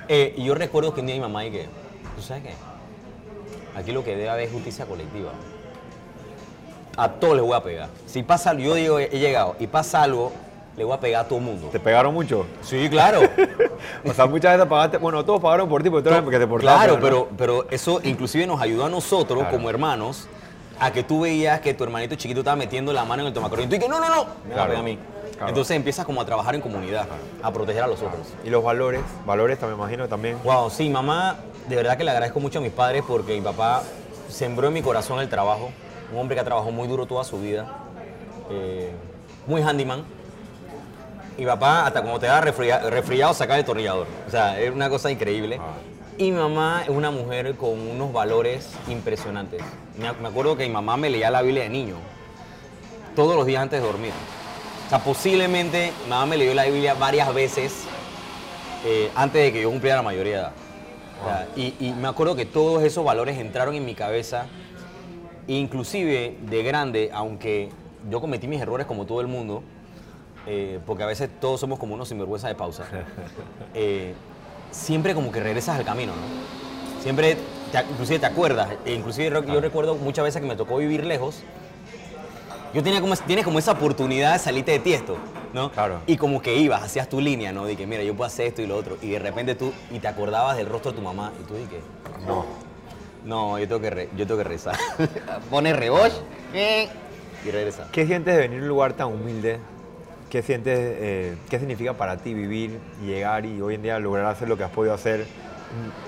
Eh, 0.08 0.34
y 0.37 0.44
yo 0.44 0.54
recuerdo 0.54 0.94
que 0.94 1.00
un 1.00 1.06
día 1.06 1.16
mi 1.16 1.22
mamá 1.22 1.44
y 1.46 1.50
que, 1.50 1.66
¿tú 2.16 2.22
sabes 2.22 2.43
qué? 2.44 2.54
Aquí 3.78 3.93
lo 3.93 4.04
que 4.04 4.10
debe 4.10 4.28
haber 4.28 4.44
es 4.46 4.52
justicia 4.52 4.87
colectiva. 4.87 5.32
A 6.96 7.10
todos 7.10 7.34
les 7.37 7.44
voy 7.44 7.54
a 7.54 7.62
pegar. 7.62 7.88
Si 8.06 8.22
pasa 8.22 8.50
algo, 8.50 8.62
yo 8.62 8.75
digo, 8.75 8.98
he 8.98 9.08
llegado, 9.19 9.56
y 9.58 9.66
pasa 9.66 10.02
algo, 10.02 10.32
le 10.76 10.84
voy 10.84 10.94
a 10.94 11.00
pegar 11.00 11.25
a 11.25 11.28
todo 11.28 11.38
el 11.38 11.44
mundo. 11.44 11.69
¿Te 11.73 11.81
pegaron 11.81 12.12
mucho? 12.14 12.46
Sí, 12.62 12.88
claro. 12.90 13.20
O 14.08 14.12
sea, 14.14 14.26
muchas 14.26 14.55
veces 14.56 14.69
pagaste, 14.69 14.99
bueno, 14.99 15.25
todos 15.25 15.40
pagaron 15.40 15.69
por 15.69 15.82
ti 15.82 15.90
porque, 15.90 16.05
tú 16.05 16.08
eras- 16.11 16.23
porque 16.23 16.38
te 16.38 16.46
portabas. 16.46 16.78
Claro, 16.78 16.94
¿no? 16.96 17.00
pero, 17.02 17.28
pero 17.37 17.67
eso 17.70 18.00
inclusive 18.05 18.46
nos 18.46 18.61
ayudó 18.61 18.84
a 18.87 18.88
nosotros 18.88 19.38
Claro. 19.40 19.56
como 19.56 19.69
hermanos 19.70 20.28
a 20.78 20.90
que 20.93 21.02
tú 21.02 21.20
veías 21.20 21.61
que 21.61 21.75
tu 21.75 21.84
hermanito 21.84 22.14
chiquito 22.17 22.40
estaba 22.40 22.56
metiendo 22.56 22.93
la 22.93 23.05
mano 23.05 23.23
en 23.23 23.28
el 23.28 23.32
tomacorro 23.34 23.62
y 23.62 23.67
tú 23.67 23.73
dices, 23.75 23.88
no, 23.88 23.99
no, 24.00 24.08
no, 24.08 24.25
me 24.49 24.55
Claro, 24.55 24.78
a 24.78 24.82
mí. 24.82 24.99
claro. 25.32 25.49
Entonces 25.49 25.76
empiezas 25.76 26.05
como 26.05 26.20
a 26.20 26.25
trabajar 26.26 26.55
en 26.55 26.61
comunidad, 26.61 27.06
a 27.43 27.50
proteger 27.52 27.82
a 27.82 27.87
los 27.87 28.00
otros. 28.02 28.26
Y 28.44 28.50
los 28.50 28.62
valores, 28.62 29.00
valores 29.26 29.58
también 29.58 29.79
me 29.79 29.84
imagino 29.84 30.08
también. 30.08 30.38
Wow, 30.44 30.70
sí, 30.70 30.88
mamá, 30.88 31.37
de 31.69 31.76
verdad 31.76 31.96
que 31.96 32.05
le 32.05 32.11
agradezco 32.11 32.40
mucho 32.40 32.58
a 32.58 32.62
mis 32.62 32.72
padres 32.72 33.02
porque 33.06 33.34
mi 33.34 33.40
papá 33.40 33.82
sembró 34.29 34.69
en 34.69 34.75
mi 34.75 34.82
corazón 34.82 35.19
el 35.20 35.29
trabajo. 35.29 35.70
Un 36.12 36.19
hombre 36.20 36.34
que 36.37 36.40
ha 36.40 36.44
trabajado 36.44 36.72
muy 36.72 36.87
duro 36.88 37.06
toda 37.06 37.25
su 37.25 37.38
vida. 37.40 37.67
eh, 38.50 38.93
muy 39.46 39.62
handyman. 39.62 40.05
Y 41.38 41.44
papá, 41.44 41.87
hasta 41.87 42.00
cuando 42.00 42.19
te 42.19 42.27
da 42.27 42.41
resfria- 42.41 42.81
resfriado, 42.88 43.35
saca 43.35 43.59
el 43.59 43.65
tornillador. 43.65 44.06
O 44.27 44.31
sea, 44.31 44.59
es 44.61 44.71
una 44.71 44.88
cosa 44.88 45.11
increíble. 45.11 45.59
Ah. 45.61 45.75
Y 46.19 46.31
mi 46.33 46.38
mamá 46.38 46.81
es 46.85 46.88
una 46.88 47.11
mujer 47.11 47.56
con 47.56 47.79
unos 47.79 48.11
valores 48.12 48.71
impresionantes. 48.88 49.61
Me, 49.99 50.09
ac- 50.09 50.19
me 50.19 50.29
acuerdo 50.29 50.56
que 50.56 50.67
mi 50.67 50.73
mamá 50.73 50.97
me 50.97 51.11
leía 51.11 51.31
la 51.31 51.43
Biblia 51.43 51.65
de 51.65 51.69
niño, 51.69 51.97
todos 53.15 53.37
los 53.37 53.44
días 53.44 53.61
antes 53.62 53.81
de 53.83 53.87
dormir. 53.87 54.12
O 54.87 54.88
sea, 54.88 54.99
posiblemente 55.00 55.93
mi 56.05 56.11
mamá 56.11 56.25
me 56.27 56.37
leyó 56.38 56.55
la 56.55 56.65
Biblia 56.65 56.94
varias 56.94 57.35
veces 57.35 57.85
eh, 58.87 59.11
antes 59.15 59.43
de 59.43 59.53
que 59.53 59.61
yo 59.61 59.69
cumpliera 59.71 59.97
la 59.97 60.03
mayoría 60.03 60.32
de 60.32 60.39
edad. 60.41 60.53
O 61.23 61.27
sea, 61.29 61.49
y, 61.56 61.75
y 61.81 61.93
me 61.93 62.09
acuerdo 62.09 62.35
que 62.37 62.47
todos 62.47 62.82
esos 62.82 63.05
valores 63.05 63.37
entraron 63.39 63.75
en 63.75 63.85
mi 63.85 63.94
cabeza, 63.94 64.47
inclusive 65.49 66.37
de 66.41 66.62
grande, 66.62 67.11
aunque 67.12 67.69
yo 68.11 68.21
cometí 68.21 68.47
mis 68.49 68.61
errores 68.61 68.87
como 68.87 69.05
todo 69.06 69.21
el 69.21 69.27
mundo, 69.27 69.62
eh, 70.46 70.78
porque 70.87 71.02
a 71.02 71.06
veces 71.06 71.28
todos 71.40 71.60
somos 71.60 71.78
como 71.78 71.94
unos 71.94 72.08
sinvergüenza 72.08 72.48
de 72.48 72.54
pausa, 72.54 72.84
eh, 73.75 74.14
siempre 74.70 75.14
como 75.14 75.31
que 75.32 75.40
regresas 75.40 75.78
al 75.78 75.84
camino, 75.84 76.12
¿no? 76.12 77.02
Siempre, 77.02 77.37
te, 77.72 77.78
inclusive 77.90 78.19
te 78.19 78.26
acuerdas, 78.26 78.69
e 78.84 78.93
inclusive 78.94 79.31
yo 79.46 79.60
recuerdo 79.60 79.94
muchas 79.94 80.25
veces 80.25 80.43
que 80.43 80.48
me 80.48 80.56
tocó 80.56 80.76
vivir 80.78 81.04
lejos, 81.04 81.43
yo 82.74 82.82
tenía 82.82 83.00
como, 83.00 83.17
tienes 83.17 83.44
como 83.44 83.58
esa 83.58 83.72
oportunidad 83.72 84.32
de 84.34 84.38
salirte 84.38 84.72
de 84.72 84.79
tiesto, 84.81 85.17
¿no? 85.55 85.70
Claro. 85.70 86.00
Y 86.06 86.17
como 86.17 86.43
que 86.43 86.56
ibas, 86.56 86.82
hacías 86.82 87.08
tu 87.08 87.20
línea, 87.20 87.53
¿no? 87.53 87.65
De 87.65 87.76
que, 87.76 87.86
mira, 87.86 88.03
yo 88.03 88.15
puedo 88.15 88.26
hacer 88.26 88.48
esto 88.48 88.60
y 88.60 88.67
lo 88.67 88.76
otro. 88.76 88.98
Y 89.00 89.10
de 89.10 89.19
repente 89.19 89.55
tú, 89.55 89.72
y 89.91 89.98
te 90.00 90.08
acordabas 90.08 90.56
del 90.58 90.67
rostro 90.69 90.91
de 90.91 90.98
tu 90.98 91.03
mamá. 91.03 91.32
Y 91.41 91.44
tú 91.44 91.55
dije, 91.55 91.81
No. 92.26 92.44
no, 93.24 93.58
yo 93.58 93.67
tengo 93.67 93.81
que, 93.81 93.91
re- 93.91 94.08
yo 94.17 94.26
tengo 94.26 94.38
que 94.38 94.44
rezar. 94.48 94.76
Pone 95.50 95.72
rebosh 95.72 96.12
y 96.53 97.50
regresa. 97.50 97.88
¿Qué 97.93 98.05
sientes 98.06 98.34
de 98.34 98.41
venir 98.43 98.58
a 98.58 98.62
un 98.62 98.69
lugar 98.69 98.93
tan 98.93 99.06
humilde? 99.06 99.58
¿Qué 100.36 100.43
sientes, 100.43 100.78
eh, 100.78 101.34
qué 101.48 101.58
significa 101.58 101.94
para 101.94 102.19
ti 102.19 102.34
vivir 102.34 102.78
y 103.02 103.06
llegar 103.06 103.46
y 103.46 103.58
hoy 103.62 103.76
en 103.76 103.81
día 103.81 103.98
lograr 103.98 104.26
hacer 104.26 104.50
lo 104.50 104.58
que 104.58 104.64
has 104.64 104.70
podido 104.70 104.93
hacer? 104.93 105.26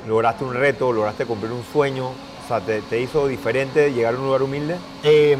¿Lograste 0.07 0.45
un 0.45 0.53
reto, 0.53 0.93
lograste 0.93 1.25
cumplir 1.25 1.51
un 1.51 1.65
sueño? 1.65 2.09
O 2.09 2.47
sea, 2.47 2.61
¿te, 2.61 2.83
te 2.83 3.01
hizo 3.01 3.27
diferente 3.27 3.91
llegar 3.91 4.13
a 4.13 4.19
un 4.19 4.25
lugar 4.27 4.43
humilde? 4.43 4.77
Eh, 5.03 5.39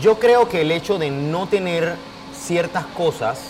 yo 0.00 0.20
creo 0.20 0.48
que 0.48 0.60
el 0.60 0.70
hecho 0.70 0.98
de 0.98 1.10
no 1.10 1.48
tener 1.48 1.96
ciertas 2.32 2.86
cosas 2.86 3.40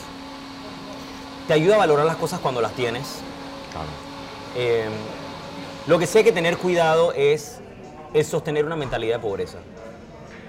te 1.47 1.53
ayuda 1.53 1.75
a 1.75 1.79
valorar 1.81 2.07
las 2.07 2.17
cosas 2.17 2.41
cuando 2.41 2.63
las 2.63 2.73
tienes. 2.73 3.19
Claro. 3.73 3.89
Eh, 4.57 4.89
lo 5.87 5.99
que 5.99 6.07
sí 6.07 6.17
hay 6.17 6.25
que 6.25 6.33
tener 6.33 6.57
cuidado 6.57 7.13
es, 7.13 7.61
es 8.15 8.27
sostener 8.27 8.65
una 8.65 8.77
mentalidad 8.77 9.17
de 9.17 9.23
pobreza. 9.23 9.59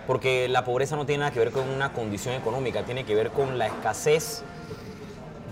Porque 0.08 0.48
la 0.50 0.66
pobreza 0.66 0.96
no 0.96 1.06
tiene 1.06 1.20
nada 1.20 1.32
que 1.32 1.40
ver 1.40 1.52
con 1.52 1.68
una 1.70 1.94
condición 1.94 2.36
económica, 2.36 2.84
tiene 2.84 3.06
que 3.06 3.16
ver 3.16 3.32
con 3.32 3.58
la 3.58 3.68
escasez 3.68 4.44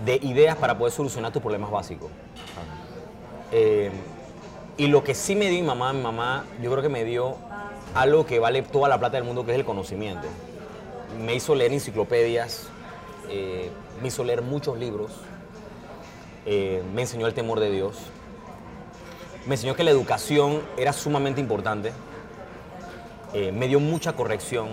de 0.04 0.16
ideas 0.16 0.56
para 0.56 0.76
poder 0.76 0.92
solucionar 0.92 1.32
tus 1.32 1.40
problemas 1.40 1.70
básicos. 1.70 2.10
Eh, 3.50 3.90
y 4.76 4.86
lo 4.86 5.04
que 5.04 5.14
sí 5.14 5.34
me 5.36 5.48
dio 5.48 5.60
mi 5.60 5.66
mamá, 5.66 5.92
mi 5.92 6.02
mamá, 6.02 6.44
yo 6.60 6.70
creo 6.70 6.82
que 6.82 6.88
me 6.88 7.04
dio 7.04 7.36
algo 7.94 8.26
que 8.26 8.38
vale 8.38 8.62
toda 8.62 8.88
la 8.88 8.98
plata 8.98 9.16
del 9.16 9.24
mundo, 9.24 9.44
que 9.44 9.52
es 9.52 9.58
el 9.58 9.64
conocimiento. 9.64 10.26
Me 11.20 11.34
hizo 11.34 11.54
leer 11.54 11.72
enciclopedias, 11.72 12.68
eh, 13.28 13.70
me 14.00 14.08
hizo 14.08 14.24
leer 14.24 14.42
muchos 14.42 14.78
libros, 14.78 15.12
eh, 16.46 16.82
me 16.94 17.02
enseñó 17.02 17.26
el 17.26 17.34
temor 17.34 17.60
de 17.60 17.70
Dios, 17.70 17.98
me 19.46 19.54
enseñó 19.54 19.74
que 19.74 19.84
la 19.84 19.90
educación 19.90 20.62
era 20.76 20.92
sumamente 20.92 21.40
importante, 21.40 21.92
eh, 23.34 23.52
me 23.52 23.68
dio 23.68 23.80
mucha 23.80 24.12
corrección 24.14 24.68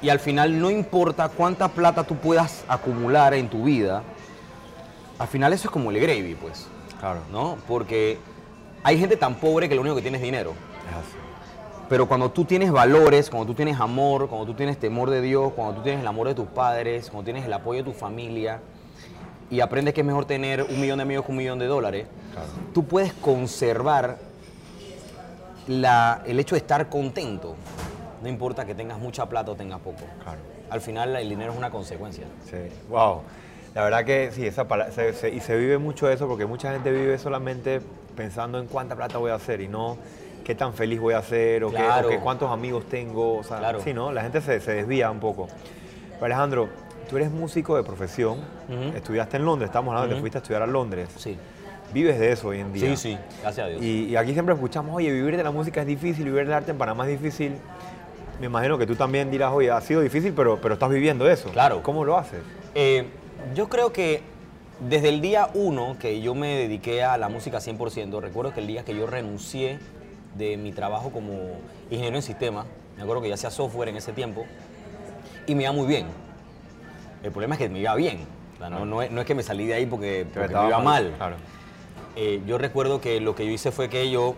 y 0.00 0.08
al 0.08 0.18
final 0.18 0.58
no 0.60 0.70
importa 0.70 1.28
cuánta 1.28 1.68
plata 1.68 2.04
tú 2.04 2.16
puedas 2.16 2.64
acumular 2.68 3.34
en 3.34 3.48
tu 3.48 3.64
vida, 3.64 4.02
al 5.18 5.28
final 5.28 5.52
eso 5.52 5.68
es 5.68 5.70
como 5.72 5.90
el 5.90 6.00
gravy, 6.00 6.34
pues, 6.34 6.66
Claro. 6.98 7.20
¿no? 7.30 7.56
Porque 7.68 8.18
hay 8.82 8.98
gente 8.98 9.16
tan 9.16 9.34
pobre 9.36 9.68
que 9.68 9.74
lo 9.74 9.80
único 9.80 9.96
que 9.96 10.02
tiene 10.02 10.16
es 10.18 10.22
dinero. 10.22 10.52
Es 10.90 10.96
así. 10.96 11.16
Pero 11.88 12.08
cuando 12.08 12.30
tú 12.30 12.44
tienes 12.44 12.72
valores, 12.72 13.28
cuando 13.28 13.46
tú 13.46 13.54
tienes 13.54 13.78
amor, 13.78 14.28
cuando 14.28 14.46
tú 14.46 14.54
tienes 14.54 14.78
temor 14.78 15.10
de 15.10 15.20
Dios, 15.20 15.52
cuando 15.54 15.74
tú 15.74 15.82
tienes 15.82 16.00
el 16.00 16.06
amor 16.06 16.26
de 16.28 16.34
tus 16.34 16.46
padres, 16.48 17.10
cuando 17.10 17.24
tienes 17.24 17.44
el 17.44 17.52
apoyo 17.52 17.84
de 17.84 17.90
tu 17.92 17.96
familia 17.96 18.60
y 19.50 19.60
aprendes 19.60 19.92
que 19.92 20.00
es 20.00 20.06
mejor 20.06 20.24
tener 20.24 20.62
un 20.62 20.80
millón 20.80 20.96
de 20.98 21.02
amigos 21.02 21.26
que 21.26 21.32
un 21.32 21.38
millón 21.38 21.58
de 21.58 21.66
dólares, 21.66 22.06
Claro. 22.32 22.48
tú 22.72 22.84
puedes 22.84 23.12
conservar 23.12 24.16
la- 25.68 26.22
el 26.26 26.40
hecho 26.40 26.54
de 26.54 26.60
estar 26.60 26.88
contento. 26.88 27.54
No 28.22 28.28
importa 28.28 28.64
que 28.64 28.74
tengas 28.74 28.98
mucha 28.98 29.26
plata 29.28 29.50
o 29.50 29.54
tengas 29.56 29.80
poco. 29.80 30.02
Claro. 30.22 30.38
Al 30.70 30.80
final 30.80 31.14
el 31.16 31.28
dinero 31.28 31.52
es 31.52 31.58
una 31.58 31.70
consecuencia. 31.70 32.24
Sí, 32.44 32.56
wow. 32.88 33.20
La 33.74 33.84
verdad 33.84 34.04
que 34.04 34.30
sí, 34.32 34.46
esa 34.46 34.68
pala- 34.68 34.90
se- 34.92 35.12
se- 35.12 35.30
y 35.30 35.40
se 35.40 35.56
vive 35.56 35.78
mucho 35.78 36.08
eso 36.10 36.28
porque 36.28 36.46
mucha 36.46 36.72
gente 36.72 36.90
vive 36.92 37.18
solamente 37.18 37.80
pensando 38.16 38.58
en 38.58 38.66
cuánta 38.66 38.94
plata 38.94 39.18
voy 39.18 39.30
a 39.30 39.34
hacer 39.34 39.60
y 39.60 39.68
no 39.68 39.96
qué 40.44 40.54
tan 40.54 40.74
feliz 40.74 41.00
voy 41.00 41.14
a 41.14 41.22
ser 41.22 41.64
o, 41.64 41.70
qué- 41.70 41.76
Claro. 41.76 42.08
o 42.08 42.10
qué 42.10 42.18
cuántos 42.18 42.50
amigos 42.50 42.84
tengo. 42.88 43.38
O 43.38 43.42
sea, 43.44 43.58
Claro. 43.58 43.80
sí, 43.82 43.92
¿no? 43.94 44.12
La 44.12 44.22
gente 44.22 44.40
se, 44.40 44.60
se 44.60 44.72
desvía 44.72 45.10
un 45.10 45.20
poco. 45.20 45.48
Pero 46.14 46.26
Alejandro, 46.26 46.68
tú 47.08 47.16
eres 47.16 47.30
músico 47.30 47.76
de 47.76 47.82
profesión, 47.82 48.38
estudiaste 48.94 49.36
en 49.38 49.44
Londres, 49.44 49.68
estamos 49.70 49.90
hablando, 49.92 50.08
te 50.10 50.14
Ujú. 50.14 50.20
fuiste 50.22 50.38
a 50.38 50.40
estudiar 50.40 50.62
a 50.62 50.66
Londres. 50.66 51.08
Sí. 51.16 51.36
Vives 51.92 52.18
de 52.18 52.32
eso 52.32 52.48
hoy 52.48 52.60
en 52.60 52.72
día. 52.72 52.88
Sí, 52.90 52.96
sí, 52.96 53.18
gracias 53.42 53.66
a 53.66 53.68
Dios. 53.70 53.82
Y, 53.82 54.06
y 54.06 54.16
aquí 54.16 54.32
siempre 54.32 54.54
escuchamos, 54.54 54.94
oye, 54.96 55.10
vivir 55.12 55.36
de 55.36 55.42
la 55.42 55.50
música 55.50 55.80
es 55.82 55.86
difícil, 55.86 56.24
vivir 56.24 56.44
del 56.44 56.54
arte 56.54 56.70
en 56.70 56.78
Panamá 56.78 57.04
es 57.08 57.20
difícil. 57.20 57.52
Me 58.42 58.46
imagino 58.46 58.76
que 58.76 58.88
tú 58.88 58.96
también 58.96 59.30
dirás, 59.30 59.52
oye, 59.52 59.70
ha 59.70 59.80
sido 59.80 60.00
difícil, 60.00 60.32
pero, 60.32 60.60
pero 60.60 60.74
estás 60.74 60.90
viviendo 60.90 61.30
eso. 61.30 61.50
Claro. 61.50 61.80
¿Cómo 61.80 62.04
lo 62.04 62.18
haces? 62.18 62.40
Eh, 62.74 63.06
yo 63.54 63.68
creo 63.68 63.92
que 63.92 64.20
desde 64.80 65.10
el 65.10 65.20
día 65.20 65.48
uno 65.54 65.94
que 66.00 66.20
yo 66.20 66.34
me 66.34 66.56
dediqué 66.56 67.04
a 67.04 67.16
la 67.18 67.28
música 67.28 67.58
100%, 67.58 68.20
recuerdo 68.20 68.52
que 68.52 68.58
el 68.58 68.66
día 68.66 68.84
que 68.84 68.96
yo 68.96 69.06
renuncié 69.06 69.78
de 70.34 70.56
mi 70.56 70.72
trabajo 70.72 71.12
como 71.12 71.34
ingeniero 71.88 72.16
en 72.16 72.22
sistemas, 72.22 72.66
me 72.96 73.04
acuerdo 73.04 73.22
que 73.22 73.28
ya 73.28 73.34
hacía 73.34 73.52
software 73.52 73.90
en 73.90 73.96
ese 73.96 74.10
tiempo, 74.10 74.44
y 75.46 75.54
me 75.54 75.62
iba 75.62 75.70
muy 75.70 75.86
bien. 75.86 76.08
El 77.22 77.30
problema 77.30 77.54
es 77.54 77.60
que 77.60 77.68
me 77.68 77.78
iba 77.78 77.94
bien. 77.94 78.26
O 78.56 78.58
sea, 78.58 78.70
no, 78.70 78.84
no 78.84 79.02
es, 79.02 79.10
no 79.12 79.20
es 79.20 79.26
que 79.28 79.36
me 79.36 79.44
salí 79.44 79.68
de 79.68 79.74
ahí 79.74 79.86
porque, 79.86 80.26
porque 80.34 80.52
me 80.52 80.66
iba 80.66 80.80
mal. 80.80 81.12
Claro. 81.16 81.36
Eh, 82.16 82.42
yo 82.44 82.58
recuerdo 82.58 83.00
que 83.00 83.20
lo 83.20 83.36
que 83.36 83.46
yo 83.46 83.52
hice 83.52 83.70
fue 83.70 83.88
que 83.88 84.10
yo 84.10 84.34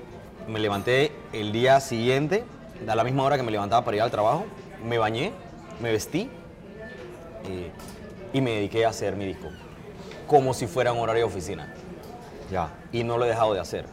me 0.47 0.61
levanté 0.61 1.11
el 1.33 1.53
día 1.53 1.81
siguiente, 1.81 2.45
a 2.89 2.95
la 2.95 3.05
misma 3.05 3.25
hora 3.25 3.37
que 3.37 3.43
me 3.43 3.51
levantaba 3.51 3.85
para 3.85 3.97
ir 3.97 4.03
al 4.03 4.11
trabajo, 4.11 4.45
me 4.85 4.99
bañé, 4.99 5.33
me 5.81 5.93
vestí 5.93 6.31
eh, 7.49 7.71
y 8.33 8.41
me 8.41 8.53
dediqué 8.53 8.85
a 8.85 8.91
hacer 8.91 9.17
mi 9.17 9.27
disco, 9.27 9.49
como 10.27 10.55
si 10.55 10.67
fuera 10.67 10.93
un 10.93 11.01
horario 11.01 11.27
de 11.27 11.33
oficina. 11.33 11.73
Ya. 12.51 12.71
Y 12.93 13.05
no 13.05 13.19
lo 13.19 13.25
he 13.25 13.29
dejado 13.29 13.55
de 13.55 13.61
hacer. 13.61 13.87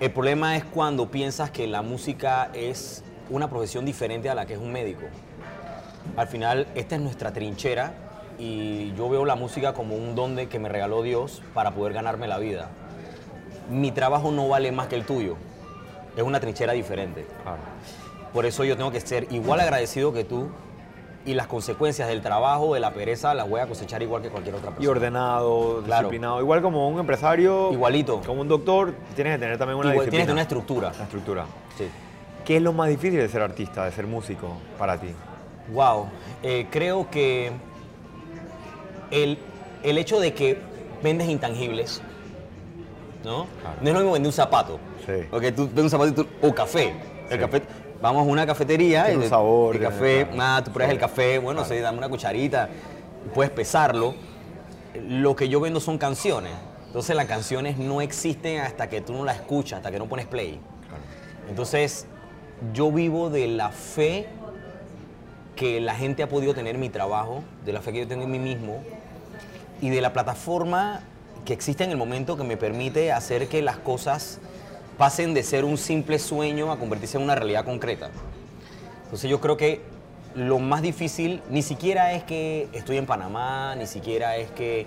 El 0.00 0.10
problema 0.12 0.56
es 0.56 0.64
cuando 0.64 1.10
piensas 1.10 1.50
que 1.50 1.66
la 1.66 1.82
música 1.82 2.50
es 2.52 3.04
una 3.30 3.48
profesión 3.48 3.84
diferente 3.84 4.28
a 4.28 4.34
la 4.34 4.46
que 4.46 4.54
es 4.54 4.58
un 4.58 4.72
médico. 4.72 5.04
Al 6.16 6.26
final, 6.26 6.66
esta 6.74 6.96
es 6.96 7.00
nuestra 7.00 7.32
trinchera 7.32 7.94
y 8.38 8.92
yo 8.94 9.08
veo 9.08 9.24
la 9.24 9.36
música 9.36 9.72
como 9.72 9.96
un 9.96 10.14
don 10.14 10.36
que 10.48 10.58
me 10.58 10.68
regaló 10.68 11.02
Dios 11.02 11.42
para 11.54 11.72
poder 11.72 11.92
ganarme 11.92 12.28
la 12.28 12.38
vida. 12.38 12.68
Mi 13.70 13.92
trabajo 13.92 14.30
no 14.30 14.48
vale 14.48 14.72
más 14.72 14.88
que 14.88 14.96
el 14.96 15.06
tuyo. 15.06 15.36
Es 16.16 16.22
una 16.22 16.40
trinchera 16.40 16.72
diferente. 16.72 17.26
Claro. 17.42 17.58
Por 18.32 18.46
eso 18.46 18.64
yo 18.64 18.76
tengo 18.76 18.90
que 18.90 19.00
ser 19.00 19.26
igual 19.32 19.60
agradecido 19.60 20.12
que 20.12 20.24
tú 20.24 20.48
y 21.26 21.34
las 21.34 21.46
consecuencias 21.46 22.06
del 22.08 22.20
trabajo, 22.20 22.74
de 22.74 22.80
la 22.80 22.92
pereza, 22.92 23.32
las 23.32 23.48
voy 23.48 23.60
a 23.60 23.66
cosechar 23.66 24.02
igual 24.02 24.20
que 24.22 24.28
cualquier 24.28 24.54
otra 24.56 24.70
Y 24.70 24.74
persona. 24.74 24.90
ordenado, 24.90 25.82
Claro. 25.84 26.02
disciplinado. 26.08 26.40
Igual 26.40 26.60
como 26.62 26.88
un 26.88 26.98
empresario. 27.00 27.72
Igualito. 27.72 28.20
Como 28.26 28.42
un 28.42 28.48
doctor, 28.48 28.94
tienes 29.14 29.34
que 29.34 29.38
tener 29.38 29.56
también 29.58 29.78
una 29.78 29.90
Igual, 29.90 30.10
tienes 30.10 30.26
disciplina. 30.26 30.32
una 30.32 30.42
estructura. 30.42 30.92
Una 30.94 31.04
estructura. 31.04 31.46
Sí. 31.78 31.88
¿Qué 32.44 32.56
es 32.56 32.62
lo 32.62 32.72
más 32.74 32.88
difícil 32.90 33.18
de 33.18 33.28
ser 33.28 33.40
artista, 33.40 33.84
de 33.86 33.92
ser 33.92 34.06
músico 34.06 34.48
para 34.78 34.98
ti? 35.00 35.08
Wow, 35.72 36.08
eh, 36.42 36.66
creo 36.70 37.08
que 37.10 37.50
el, 39.10 39.38
el 39.82 39.96
hecho 39.98 40.20
de 40.20 40.34
que 40.34 40.58
vendes 41.02 41.28
intangibles, 41.28 42.02
¿no? 43.24 43.46
Claro. 43.62 43.76
No 43.80 43.88
es 43.88 43.94
lo 43.94 44.00
mismo 44.00 44.12
vender 44.12 44.28
un 44.28 44.32
zapato. 44.32 44.78
Sí. 45.06 45.26
Porque 45.30 45.52
tú 45.52 45.68
vendes 45.72 45.92
un 45.92 46.14
tú- 46.14 46.26
o 46.42 46.54
café. 46.54 46.92
El 47.30 47.32
Sí. 47.32 47.38
café, 47.38 47.62
vamos 48.00 48.26
a 48.26 48.30
una 48.30 48.46
cafetería 48.46 49.04
Tiene 49.06 49.20
y 49.20 49.24
un 49.24 49.28
sabor, 49.30 49.76
el 49.76 49.82
café, 49.82 50.28
nada, 50.34 50.62
tú 50.64 50.72
pruebas 50.72 50.92
el 50.92 51.00
café, 51.00 51.38
bueno, 51.38 51.64
sí, 51.64 51.78
dame 51.78 51.98
una 51.98 52.08
cucharita, 52.08 52.68
puedes 53.34 53.50
pesarlo. 53.50 54.14
Lo 55.08 55.34
que 55.34 55.48
yo 55.48 55.60
vendo 55.60 55.80
son 55.80 55.98
canciones. 55.98 56.52
Entonces 56.86 57.16
las 57.16 57.26
canciones 57.26 57.76
no 57.78 58.00
existen 58.00 58.60
hasta 58.60 58.88
que 58.88 59.00
tú 59.00 59.12
no 59.14 59.24
las 59.24 59.36
escuchas, 59.36 59.78
hasta 59.78 59.90
que 59.90 59.98
no 59.98 60.06
pones 60.06 60.26
play. 60.26 60.60
Claro. 60.88 61.02
Entonces, 61.48 62.06
yo 62.72 62.92
vivo 62.92 63.30
de 63.30 63.48
la 63.48 63.70
fe 63.70 64.28
que 65.56 65.80
la 65.80 65.94
gente 65.94 66.22
ha 66.22 66.28
podido 66.28 66.54
tener 66.54 66.74
en 66.76 66.80
mi 66.80 66.88
trabajo, 66.90 67.42
de 67.64 67.72
la 67.72 67.80
fe 67.80 67.92
que 67.92 68.00
yo 68.00 68.08
tengo 68.08 68.24
en 68.24 68.30
mí 68.30 68.38
mismo 68.38 68.82
y 69.80 69.90
de 69.90 70.00
la 70.00 70.12
plataforma 70.12 71.00
que 71.44 71.52
existe 71.52 71.84
en 71.84 71.90
el 71.90 71.96
momento 71.96 72.36
que 72.36 72.44
me 72.44 72.56
permite 72.56 73.12
hacer 73.12 73.48
que 73.48 73.60
las 73.62 73.76
cosas 73.78 74.38
pasen 74.98 75.34
de 75.34 75.42
ser 75.42 75.64
un 75.64 75.76
simple 75.78 76.18
sueño 76.18 76.70
a 76.72 76.78
convertirse 76.78 77.16
en 77.16 77.24
una 77.24 77.34
realidad 77.34 77.64
concreta. 77.64 78.10
Entonces 79.04 79.28
yo 79.30 79.40
creo 79.40 79.56
que 79.56 79.80
lo 80.34 80.58
más 80.58 80.82
difícil 80.82 81.42
ni 81.50 81.62
siquiera 81.62 82.12
es 82.12 82.24
que 82.24 82.68
estoy 82.72 82.96
en 82.98 83.06
Panamá, 83.06 83.74
ni 83.76 83.86
siquiera 83.86 84.36
es 84.36 84.50
que... 84.50 84.86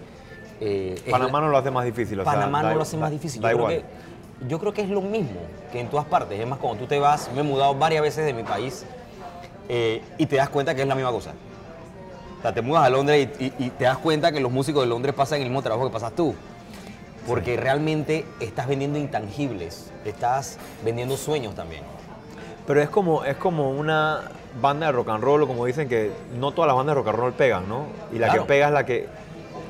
eh, 0.59 0.95
es 1.05 1.11
Panamá 1.11 1.39
la- 1.39 1.45
no 1.47 1.51
lo 1.51 1.57
hace 1.57 1.71
más 1.71 1.85
difícil. 1.85 2.19
o 2.19 2.23
sea, 2.23 2.33
Panamá 2.33 2.63
da 2.63 2.69
no 2.69 2.75
lo 2.75 2.81
hace 2.81 2.97
más 2.97 3.11
difícil. 3.11 3.41
Da 3.41 3.51
Yo 3.51 3.57
igual. 3.57 3.73
creo, 3.73 3.83
que, 3.83 4.47
yo 4.49 4.59
creo 4.59 4.73
que 4.73 4.81
es 4.81 4.89
lo 4.89 5.01
mismo 5.01 5.39
que 5.71 5.79
en 5.79 5.89
todas 5.89 6.05
partes. 6.05 6.39
Es 6.39 6.47
más, 6.47 6.59
cuando 6.59 6.79
tú 6.81 6.87
te 6.87 6.99
vas, 6.99 7.29
me 7.33 7.41
he 7.41 7.43
mudado 7.43 7.75
varias 7.75 8.01
veces 8.01 8.25
de 8.25 8.33
mi 8.33 8.43
país 8.43 8.85
eh, 9.69 10.01
y 10.17 10.25
te 10.25 10.35
das 10.37 10.49
cuenta 10.49 10.75
que 10.75 10.81
es 10.81 10.87
la 10.87 10.95
misma 10.95 11.11
cosa. 11.11 11.31
O 12.39 12.41
sea, 12.41 12.53
te 12.53 12.61
mudas 12.61 12.83
a 12.83 12.89
Londres 12.89 13.29
y, 13.39 13.45
y- 13.45 13.53
y 13.57 13.69
te 13.71 13.85
das 13.85 13.97
cuenta 13.97 14.31
que 14.31 14.39
los 14.39 14.51
músicos 14.51 14.83
de 14.83 14.87
Londres 14.89 15.15
pasan 15.15 15.39
el 15.41 15.45
mismo 15.47 15.61
trabajo 15.61 15.85
que 15.87 15.93
pasas 15.93 16.13
tú. 16.13 16.35
Porque 17.27 17.57
realmente 17.57 18.25
estás 18.39 18.67
vendiendo 18.67 18.97
intangibles, 18.97 19.91
estás 20.05 20.57
vendiendo 20.83 21.17
sueños 21.17 21.53
también. 21.55 21.83
Pero 22.65 22.81
es 22.81 22.89
como, 22.89 23.23
es 23.25 23.35
como 23.37 23.71
una 23.71 24.21
banda 24.61 24.87
de 24.87 24.91
rock 24.93 25.09
and 25.09 25.23
roll, 25.23 25.43
o 25.43 25.47
como 25.47 25.65
dicen 25.65 25.87
que 25.89 26.11
no 26.39 26.51
todas 26.51 26.67
las 26.67 26.75
bandas 26.75 26.95
de 26.95 27.01
rock 27.01 27.07
and 27.09 27.17
roll 27.19 27.33
pegan, 27.33 27.67
¿no? 27.69 27.85
Y 28.11 28.17
la 28.19 28.27
Claro. 28.27 28.41
que 28.43 28.47
pega 28.47 28.67
es 28.67 28.73
la 28.73 28.85
que... 28.85 29.07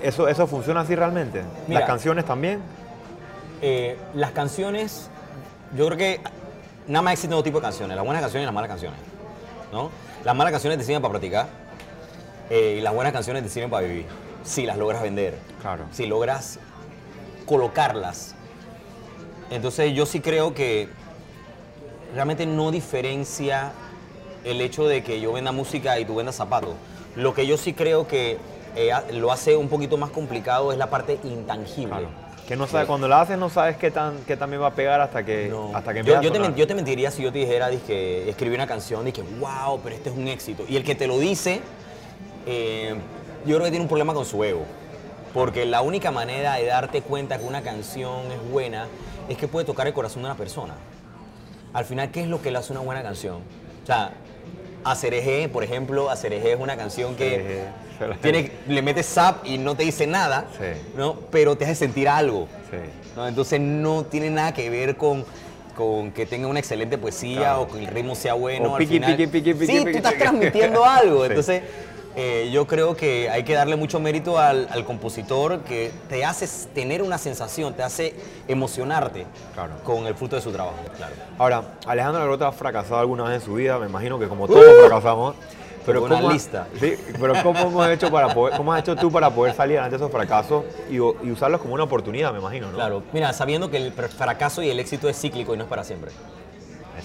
¿Eso, 0.01 0.27
¿Eso 0.27 0.45
funciona 0.47 0.81
así 0.81 0.95
realmente? 0.95 1.41
Mira. 1.67 1.81
¿Las 1.81 1.89
canciones 1.89 2.25
también? 2.25 2.61
Eh, 3.61 3.97
las 4.13 4.31
canciones, 4.31 5.09
yo 5.75 5.87
creo 5.87 5.97
que 5.97 6.21
nada 6.87 7.01
más 7.01 7.13
existen 7.13 7.31
dos 7.31 7.43
tipos 7.43 7.61
de 7.61 7.65
canciones, 7.65 7.95
las 7.95 8.05
buenas 8.05 8.21
canciones 8.21 8.43
y 8.43 8.45
las 8.45 8.53
malas 8.53 8.69
canciones. 8.69 8.99
¿no? 9.71 9.89
Las 10.23 10.35
malas 10.35 10.51
canciones 10.51 10.77
te 10.79 10.85
sirven 10.85 11.01
para 11.01 11.11
practicar 11.11 11.47
eh, 12.49 12.75
y 12.77 12.81
las 12.81 12.93
buenas 12.93 13.11
canciones 13.13 13.41
te 13.43 13.49
sirven 13.49 13.69
para 13.71 13.85
vivir. 13.87 14.05
Si 14.43 14.65
las 14.65 14.77
logras 14.77 15.01
vender, 15.01 15.35
Claro. 15.61 15.85
si 15.91 16.05
logras 16.05 16.59
colocarlas. 17.47 18.35
Entonces 19.49 19.93
yo 19.95 20.05
sí 20.05 20.19
creo 20.19 20.53
que 20.53 20.89
realmente 22.13 22.45
no 22.45 22.69
diferencia 22.69 23.71
el 24.43 24.61
hecho 24.61 24.85
de 24.87 25.03
que 25.03 25.19
yo 25.19 25.33
venda 25.33 25.51
música 25.51 25.99
y 25.99 26.05
tú 26.05 26.15
vendas 26.15 26.35
zapatos. 26.35 26.75
Lo 27.15 27.33
que 27.33 27.47
yo 27.47 27.57
sí 27.57 27.73
creo 27.73 28.07
que 28.07 28.37
eh, 28.75 28.91
lo 29.13 29.31
hace 29.31 29.55
un 29.55 29.69
poquito 29.69 29.97
más 29.97 30.11
complicado 30.11 30.71
es 30.71 30.77
la 30.77 30.89
parte 30.89 31.19
intangible. 31.23 31.89
Claro. 31.89 32.27
Que 32.47 32.55
no 32.55 32.65
sabes, 32.65 32.87
cuando 32.87 33.09
la 33.09 33.19
haces 33.19 33.37
no 33.37 33.49
sabes 33.49 33.75
qué 33.75 33.91
tan, 33.91 34.19
qué 34.25 34.37
tan 34.37 34.49
bien 34.49 34.61
va 34.61 34.67
a 34.67 34.73
pegar 34.73 35.01
hasta 35.01 35.25
que, 35.25 35.47
No. 35.49 35.75
hasta 35.75 35.93
que 35.93 36.01
yo, 36.03 36.31
te, 36.31 36.53
yo 36.55 36.65
te 36.65 36.75
mentiría 36.75 37.11
si 37.11 37.21
yo 37.21 37.31
te 37.31 37.39
dijera 37.39 37.69
que 37.85 38.29
escribí 38.29 38.55
una 38.55 38.67
canción 38.67 39.05
y 39.05 39.11
que 39.11 39.21
wow, 39.21 39.81
pero 39.83 39.95
este 39.95 40.09
es 40.11 40.15
un 40.15 40.29
éxito. 40.29 40.63
Y 40.69 40.77
el 40.77 40.83
que 40.85 40.95
te 40.95 41.07
lo 41.07 41.19
dice, 41.19 41.59
eh, 42.45 42.95
yo 43.45 43.55
creo 43.55 43.65
que 43.65 43.71
tiene 43.71 43.83
un 43.83 43.89
problema 43.89 44.13
con 44.13 44.25
su 44.25 44.41
ego. 44.45 44.65
Porque 45.37 45.67
la 45.67 45.81
única 45.81 46.09
manera 46.09 46.55
de 46.55 46.65
darte 46.65 47.01
cuenta 47.03 47.37
que 47.37 47.45
una 47.45 47.61
canción 47.61 48.31
es 48.31 48.51
buena 48.51 48.87
es 49.29 49.37
que 49.37 49.47
puede 49.47 49.65
tocar 49.67 49.85
el 49.85 49.93
corazón 49.93 50.23
de 50.23 50.29
una 50.29 50.35
persona. 50.37 50.73
Al 51.73 51.85
final, 51.85 52.09
¿qué 52.09 52.21
es 52.21 52.27
lo 52.27 52.41
que 52.41 52.49
le 52.49 52.57
hace 52.57 52.71
una 52.71 52.81
buena 52.81 53.03
canción? 53.03 53.35
O 53.83 53.85
sea, 53.85 54.13
Acereje, 54.83 55.47
por 55.47 55.63
ejemplo, 55.63 56.09
Acereje 56.09 56.53
es 56.53 56.59
una 56.59 56.75
canción 56.75 57.15
que 57.15 57.65
tiene, 58.23 58.51
le 58.67 58.81
metes 58.81 59.05
zap 59.05 59.45
y 59.45 59.59
no 59.59 59.75
te 59.75 59.83
dice 59.83 60.07
nada, 60.07 60.45
Sí. 60.57 60.81
¿no? 60.95 61.15
pero 61.31 61.55
te 61.55 61.65
hace 61.65 61.75
sentir 61.75 62.09
algo. 62.09 62.47
Sí. 62.71 62.77
¿no? 63.15 63.27
Entonces 63.27 63.59
no 63.59 64.05
tiene 64.05 64.31
nada 64.31 64.53
que 64.55 64.69
ver 64.71 64.95
con, 64.97 65.23
con 65.75 66.11
que 66.13 66.25
tenga 66.25 66.47
una 66.47 66.59
excelente 66.59 66.97
poesía 66.97 67.39
Claro. 67.39 67.61
o 67.61 67.67
que 67.67 67.77
el 67.79 67.87
ritmo 67.87 68.15
sea 68.15 68.33
bueno. 68.33 68.71
O 68.71 68.75
al 68.75 68.79
piqui, 68.79 68.95
final- 68.95 69.15
piqui, 69.15 69.27
piqui, 69.27 69.53
piqui, 69.53 69.77
Sí, 69.77 69.83
tú 69.83 69.89
estás 69.89 70.17
transmitiendo 70.17 70.83
algo. 70.83 71.25
Entonces 71.27 71.61
eh, 72.19 72.49
yo 72.51 72.65
creo 72.65 72.95
que 72.95 73.29
hay 73.29 73.43
que 73.43 73.53
darle 73.53 73.75
mucho 73.75 73.99
mérito 73.99 74.39
al, 74.39 74.67
al 74.71 74.83
compositor 74.85 75.59
que 75.61 75.91
te 76.09 76.25
hace 76.25 76.47
tener 76.73 77.03
una 77.03 77.17
sensación, 77.19 77.73
te 77.75 77.83
hace 77.83 78.15
emocionarte 78.47 79.25
Claro. 79.53 79.73
con 79.83 80.07
el 80.07 80.15
fruto 80.15 80.35
de 80.35 80.41
su 80.41 80.51
trabajo. 80.51 80.77
Claro. 80.97 81.13
Ahora, 81.37 81.63
Alejandro 81.85 82.23
Grota 82.25 82.47
ha 82.47 82.51
fracasado 82.51 82.97
alguna 82.99 83.23
vez 83.25 83.35
en 83.35 83.41
su 83.45 83.53
vida, 83.53 83.77
me 83.77 83.85
imagino 83.85 84.17
que 84.19 84.27
como 84.27 84.45
Uh. 84.45 84.47
todos 84.47 84.65
fracasamos. 84.87 85.35
Pero 85.85 86.03
una 86.03 86.15
¿cómo 86.17 86.29
ha- 86.29 86.33
lista. 86.33 86.67
sí, 86.81 86.95
pero 87.17 87.33
¿cómo 87.43 87.59
hemos 87.61 87.87
hecho 87.87 88.11
para 88.11 88.33
poder, 88.33 88.57
cómo 88.57 88.73
has 88.73 88.81
hecho 88.81 88.95
tú 88.97 89.09
para 89.09 89.29
poder 89.29 89.53
salir 89.55 89.77
adelante 89.77 89.97
de 89.97 90.03
esos 90.03 90.11
fracasos 90.11 90.65
y, 90.89 90.95
y 90.95 90.99
usarlos 91.31 91.61
como 91.61 91.75
una 91.75 91.83
oportunidad, 91.83 92.33
me 92.33 92.39
imagino, 92.39 92.67
¿no? 92.67 92.73
Claro. 92.75 93.03
Mira, 93.13 93.31
sabiendo 93.31 93.69
que 93.71 93.77
el 93.77 93.93
fracaso 93.93 94.61
y 94.61 94.69
el 94.69 94.81
éxito 94.81 95.07
es 95.07 95.17
cíclico 95.17 95.53
y 95.53 95.57
no 95.57 95.63
es 95.63 95.69
para 95.69 95.85
siempre. 95.85 96.11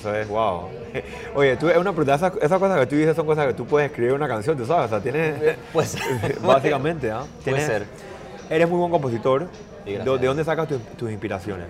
Eso 0.03 0.15
es, 0.17 0.27
wow. 0.27 0.69
Oye, 1.37 1.57
tú, 1.57 1.69
es 1.69 1.77
una 1.77 1.93
pregunta, 1.93 2.17
esas, 2.17 2.33
esas 2.43 2.59
cosas 2.59 2.81
que 2.81 2.87
tú 2.87 2.97
dices 2.97 3.15
son 3.15 3.25
cosas 3.25 3.47
que 3.47 3.55
tú 3.55 3.65
puedes 3.65 3.89
escribir 3.89 4.15
una 4.15 4.27
canción, 4.27 4.57
tú 4.57 4.67
sabes, 4.67 4.87
o 4.87 4.89
sea, 4.89 5.01
tienes... 5.01 5.57
Pues, 5.73 5.97
Básicamente, 6.43 7.09
¿ah? 7.13 7.25
Puede 7.45 7.57
Tienes- 7.57 7.67
ser. 7.67 7.87
Eres 8.51 8.69
muy 8.69 8.79
buen 8.81 8.91
compositor. 8.91 9.47
¿De, 9.85 9.99
de 9.99 10.27
dónde 10.27 10.45
sacas 10.45 10.67
tus, 10.69 10.83
tus 10.97 11.11
inspiraciones? 11.11 11.69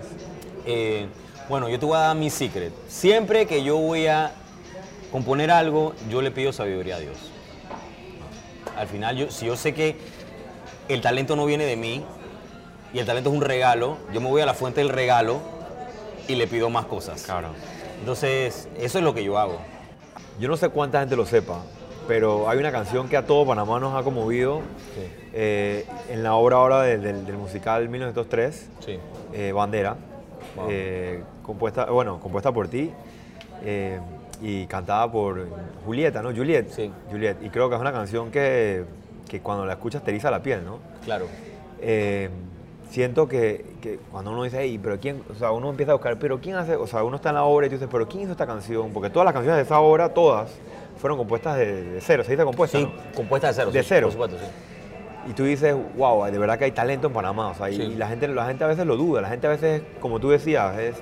Eh, 0.65 1.05
bueno, 1.47 1.69
yo 1.69 1.79
te 1.79 1.85
voy 1.85 1.95
a 1.95 1.99
dar 2.01 2.15
mi 2.15 2.31
secret. 2.31 2.73
Siempre 2.87 3.45
que 3.45 3.63
yo 3.63 3.77
voy 3.77 4.07
a 4.07 4.31
componer 5.11 5.51
algo, 5.51 5.93
yo 6.09 6.23
le 6.23 6.31
pido 6.31 6.51
sabiduría 6.51 6.95
a 6.95 6.99
Dios. 6.99 7.17
Al 8.75 8.87
final, 8.87 9.15
yo, 9.15 9.29
si 9.29 9.45
yo 9.45 9.55
sé 9.55 9.75
que 9.75 9.95
el 10.89 11.01
talento 11.01 11.35
no 11.35 11.45
viene 11.45 11.65
de 11.65 11.75
mí 11.75 12.03
y 12.93 12.99
el 12.99 13.05
talento 13.05 13.29
es 13.29 13.35
un 13.35 13.43
regalo, 13.43 13.97
yo 14.11 14.21
me 14.21 14.27
voy 14.29 14.41
a 14.41 14.45
la 14.47 14.55
fuente 14.55 14.81
del 14.81 14.89
regalo 14.89 15.39
y 16.27 16.35
le 16.35 16.47
pido 16.47 16.69
más 16.69 16.85
cosas. 16.85 17.23
Claro. 17.23 17.49
Entonces, 18.03 18.67
eso 18.77 18.97
es 18.97 19.03
lo 19.05 19.13
que 19.13 19.23
yo 19.23 19.37
hago. 19.37 19.59
Yo 20.37 20.49
no 20.49 20.57
sé 20.57 20.67
cuánta 20.67 20.99
gente 20.99 21.15
lo 21.15 21.25
sepa, 21.25 21.61
pero 22.05 22.49
hay 22.49 22.57
una 22.59 22.69
canción 22.69 23.07
que 23.07 23.15
a 23.15 23.25
todo 23.25 23.47
Panamá 23.47 23.79
nos 23.79 23.95
ha 23.97 24.03
conmovido 24.03 24.59
eh, 25.33 25.85
en 26.09 26.21
la 26.21 26.33
obra 26.35 26.57
ahora 26.57 26.81
de- 26.81 26.97
del, 26.97 27.25
del 27.25 27.37
musical 27.37 27.87
1903, 27.87 28.69
Sí. 28.81 28.99
eh, 29.31 29.53
Bandera, 29.53 29.95
Wow. 30.57 30.67
eh, 30.69 31.23
compuesta, 31.43 31.85
bueno, 31.85 32.19
compuesta 32.19 32.51
por 32.51 32.67
ti 32.67 32.91
y 34.41 34.65
cantada 34.67 35.09
por 35.09 35.47
Julieta, 35.85 36.21
¿no? 36.21 36.31
Juliet. 36.35 36.67
Sí. 36.71 36.91
Juliet. 37.09 37.37
Y 37.41 37.49
creo 37.51 37.69
que 37.69 37.75
es 37.75 37.81
una 37.81 37.93
canción 37.93 38.31
que, 38.31 38.83
que 39.29 39.39
cuando 39.39 39.65
la 39.65 39.71
escuchas 39.73 40.03
te 40.03 40.11
eriza 40.11 40.29
la 40.29 40.43
piel, 40.43 40.65
¿no? 40.65 40.79
Claro. 41.05 41.27
Siento 42.93 43.27
que, 43.27 43.65
que 43.81 43.97
cuando 44.11 44.29
uno 44.29 44.43
dice, 44.43 44.57
hey, 44.61 44.79
pero 44.81 44.99
quién, 44.99 45.23
o 45.27 45.33
sea, 45.33 45.51
uno 45.51 45.71
empieza 45.71 45.93
a 45.93 45.95
buscar, 45.95 46.19
pero 46.19 46.39
quién 46.39 46.57
hace, 46.57 46.75
o 46.75 46.85
sea, 46.85 47.03
uno 47.03 47.15
está 47.15 47.29
en 47.29 47.35
la 47.35 47.43
obra 47.43 47.65
y 47.65 47.69
tú 47.71 47.73
dices, 47.77 47.89
pero 47.91 48.07
quién 48.07 48.21
hizo 48.21 48.33
esta 48.33 48.45
canción, 48.45 48.93
porque 48.93 49.09
todas 49.09 49.25
las 49.25 49.33
canciones 49.33 49.57
de 49.57 49.63
esa 49.63 49.79
obra, 49.79 50.13
todas, 50.13 50.51
fueron 50.97 51.17
compuestas 51.17 51.57
de, 51.57 51.81
de 51.93 52.01
cero, 52.01 52.23
se 52.23 52.33
dice 52.33 52.43
compuestas, 52.43 52.81
Sí, 52.81 52.85
¿no? 52.87 53.15
compuesta 53.15 53.47
de 53.47 53.53
cero. 53.55 53.71
De 53.71 53.81
sí, 53.81 53.85
cero. 53.89 54.05
Por 54.09 54.11
supuesto, 54.11 54.37
sí. 54.37 54.45
Y 55.31 55.33
tú 55.33 55.43
dices, 55.43 55.75
wow, 55.97 56.25
de 56.25 56.37
verdad 56.37 56.59
que 56.59 56.65
hay 56.65 56.71
talento 56.71 57.07
en 57.07 57.13
Panamá, 57.13 57.47
o 57.47 57.55
sea, 57.55 57.69
Sí. 57.69 57.81
y 57.81 57.95
la 57.95 58.07
gente, 58.09 58.27
la 58.27 58.45
gente 58.45 58.63
a 58.63 58.67
veces 58.67 58.85
lo 58.85 58.95
duda, 58.95 59.21
la 59.21 59.29
gente 59.29 59.47
a 59.47 59.49
veces, 59.49 59.81
como 59.99 60.19
tú 60.19 60.29
decías, 60.29 60.77
es, 60.77 60.95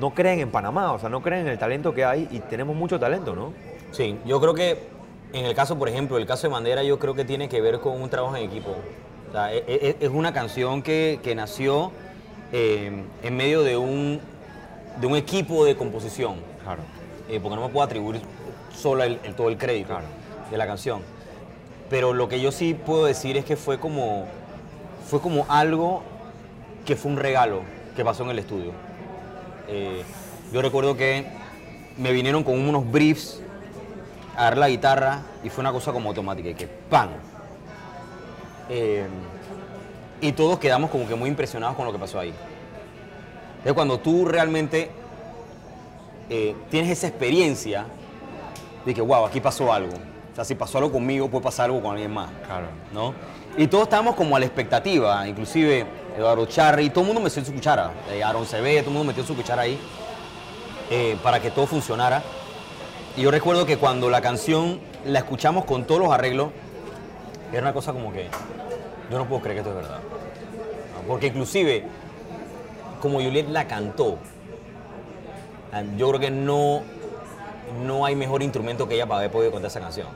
no 0.00 0.14
creen 0.14 0.40
en 0.40 0.50
Panamá, 0.50 0.94
o 0.94 0.98
sea, 0.98 1.10
no 1.10 1.20
creen 1.20 1.42
en 1.42 1.48
el 1.48 1.58
talento 1.58 1.92
que 1.92 2.06
hay 2.06 2.26
y 2.30 2.38
tenemos 2.40 2.74
mucho 2.74 2.98
talento, 2.98 3.34
¿no? 3.36 3.52
Sí, 3.90 4.18
yo 4.24 4.40
creo 4.40 4.54
que 4.54 4.78
en 5.34 5.44
el 5.44 5.54
caso, 5.54 5.78
por 5.78 5.90
ejemplo, 5.90 6.16
el 6.16 6.24
caso 6.24 6.46
de 6.46 6.54
Bandera, 6.54 6.82
yo 6.84 6.98
creo 6.98 7.12
que 7.12 7.26
tiene 7.26 7.50
que 7.50 7.60
ver 7.60 7.80
con 7.80 8.00
un 8.00 8.08
trabajo 8.08 8.34
en 8.34 8.44
equipo. 8.44 8.74
O 9.28 9.32
sea, 9.32 9.52
e- 9.52 9.64
e- 9.66 9.96
es, 10.00 10.08
una 10.10 10.32
canción 10.32 10.82
que, 10.82 11.20
que 11.22 11.34
nació 11.34 11.92
eh, 12.52 13.04
en 13.22 13.36
medio 13.36 13.62
de 13.62 13.76
un, 13.76 14.20
de 15.00 15.06
un 15.06 15.16
equipo 15.16 15.64
de 15.64 15.76
composición, 15.76 16.36
Claro. 16.64 16.82
eh, 17.28 17.38
porque 17.42 17.56
no 17.56 17.62
me 17.66 17.68
puedo 17.72 17.84
atribuir 17.84 18.20
solo 18.74 19.04
el, 19.04 19.18
el- 19.24 19.34
todo 19.34 19.48
el 19.48 19.58
crédito 19.58 19.88
Claro. 19.88 20.06
de 20.50 20.56
la 20.56 20.66
canción. 20.66 21.02
Pero 21.90 22.12
lo 22.14 22.28
que 22.28 22.40
yo 22.40 22.52
sí 22.52 22.74
puedo 22.74 23.04
decir 23.06 23.36
es 23.36 23.44
que 23.44 23.56
fue 23.56 23.78
como, 23.78 24.26
fue 25.08 25.20
como 25.20 25.46
algo 25.48 26.02
que 26.86 26.96
fue 26.96 27.10
un 27.12 27.18
regalo 27.18 27.60
que 27.96 28.04
pasó 28.04 28.22
en 28.24 28.30
el 28.30 28.38
estudio. 28.38 28.72
Eh, 29.68 30.02
yo 30.52 30.62
recuerdo 30.62 30.96
que 30.96 31.26
me 31.98 32.12
vinieron 32.12 32.44
con 32.44 32.58
unos 32.58 32.90
briefs 32.90 33.40
a 34.36 34.44
dar 34.44 34.58
la 34.58 34.68
guitarra 34.68 35.22
y 35.44 35.50
fue 35.50 35.60
una 35.62 35.72
cosa 35.72 35.92
como 35.92 36.08
automática, 36.10 36.48
y 36.48 36.54
que 36.54 36.66
¡pam! 36.66 37.08
Eh, 38.68 39.06
y 40.20 40.32
todos 40.32 40.58
quedamos 40.58 40.90
como 40.90 41.06
que 41.06 41.14
muy 41.14 41.28
impresionados 41.28 41.76
con 41.76 41.86
lo 41.86 41.92
que 41.92 41.98
pasó 41.98 42.18
ahí. 42.18 42.34
Es 43.64 43.72
cuando 43.72 43.98
tú 43.98 44.24
realmente 44.24 44.90
eh, 46.30 46.54
tienes 46.70 46.90
esa 46.90 47.06
experiencia 47.06 47.86
de 48.84 48.94
que, 48.94 49.00
wow, 49.00 49.26
aquí 49.26 49.40
pasó 49.40 49.72
algo. 49.72 49.94
O 50.32 50.34
sea, 50.34 50.44
si 50.44 50.54
pasó 50.54 50.78
algo 50.78 50.92
conmigo, 50.92 51.28
puede 51.28 51.44
pasar 51.44 51.66
algo 51.66 51.82
con 51.82 51.92
alguien 51.92 52.12
más. 52.12 52.30
Claro. 52.46 52.66
¿no? 52.92 53.14
Y 53.56 53.66
todos 53.66 53.84
estábamos 53.84 54.14
como 54.14 54.36
a 54.36 54.40
la 54.40 54.46
expectativa, 54.46 55.26
inclusive 55.26 55.86
Eduardo 56.16 56.46
Charri, 56.46 56.90
todo 56.90 57.00
el 57.00 57.06
mundo 57.06 57.20
metió 57.20 57.44
su 57.44 57.52
cuchara, 57.52 57.92
eh, 58.10 58.22
Aaron 58.22 58.46
Cebé, 58.46 58.78
todo 58.80 58.90
el 58.90 58.96
mundo 58.96 59.04
metió 59.04 59.24
su 59.24 59.34
cuchara 59.34 59.62
ahí 59.62 59.78
eh, 60.90 61.16
para 61.22 61.40
que 61.40 61.50
todo 61.50 61.66
funcionara. 61.66 62.22
Y 63.16 63.22
yo 63.22 63.30
recuerdo 63.30 63.66
que 63.66 63.76
cuando 63.78 64.10
la 64.10 64.20
canción 64.20 64.80
la 65.04 65.20
escuchamos 65.20 65.64
con 65.64 65.84
todos 65.84 66.00
los 66.00 66.12
arreglos, 66.12 66.50
era 67.52 67.62
una 67.62 67.72
cosa 67.72 67.92
como 67.92 68.12
que 68.12 68.28
yo 69.10 69.18
no 69.18 69.26
puedo 69.26 69.42
creer 69.42 69.56
que 69.56 69.68
esto 69.68 69.70
es 69.70 69.76
verdad. 69.84 70.00
Porque 71.06 71.28
inclusive, 71.28 71.84
como 73.00 73.20
Juliet 73.20 73.48
la 73.48 73.66
cantó, 73.66 74.18
yo 75.96 76.08
creo 76.08 76.20
que 76.20 76.30
no, 76.30 76.82
no 77.84 78.04
hay 78.04 78.14
mejor 78.16 78.42
instrumento 78.42 78.88
que 78.88 78.94
ella 78.94 79.06
para 79.06 79.20
haber 79.20 79.30
podido 79.30 79.52
cantar 79.52 79.70
esa 79.70 79.80
canción. 79.80 80.08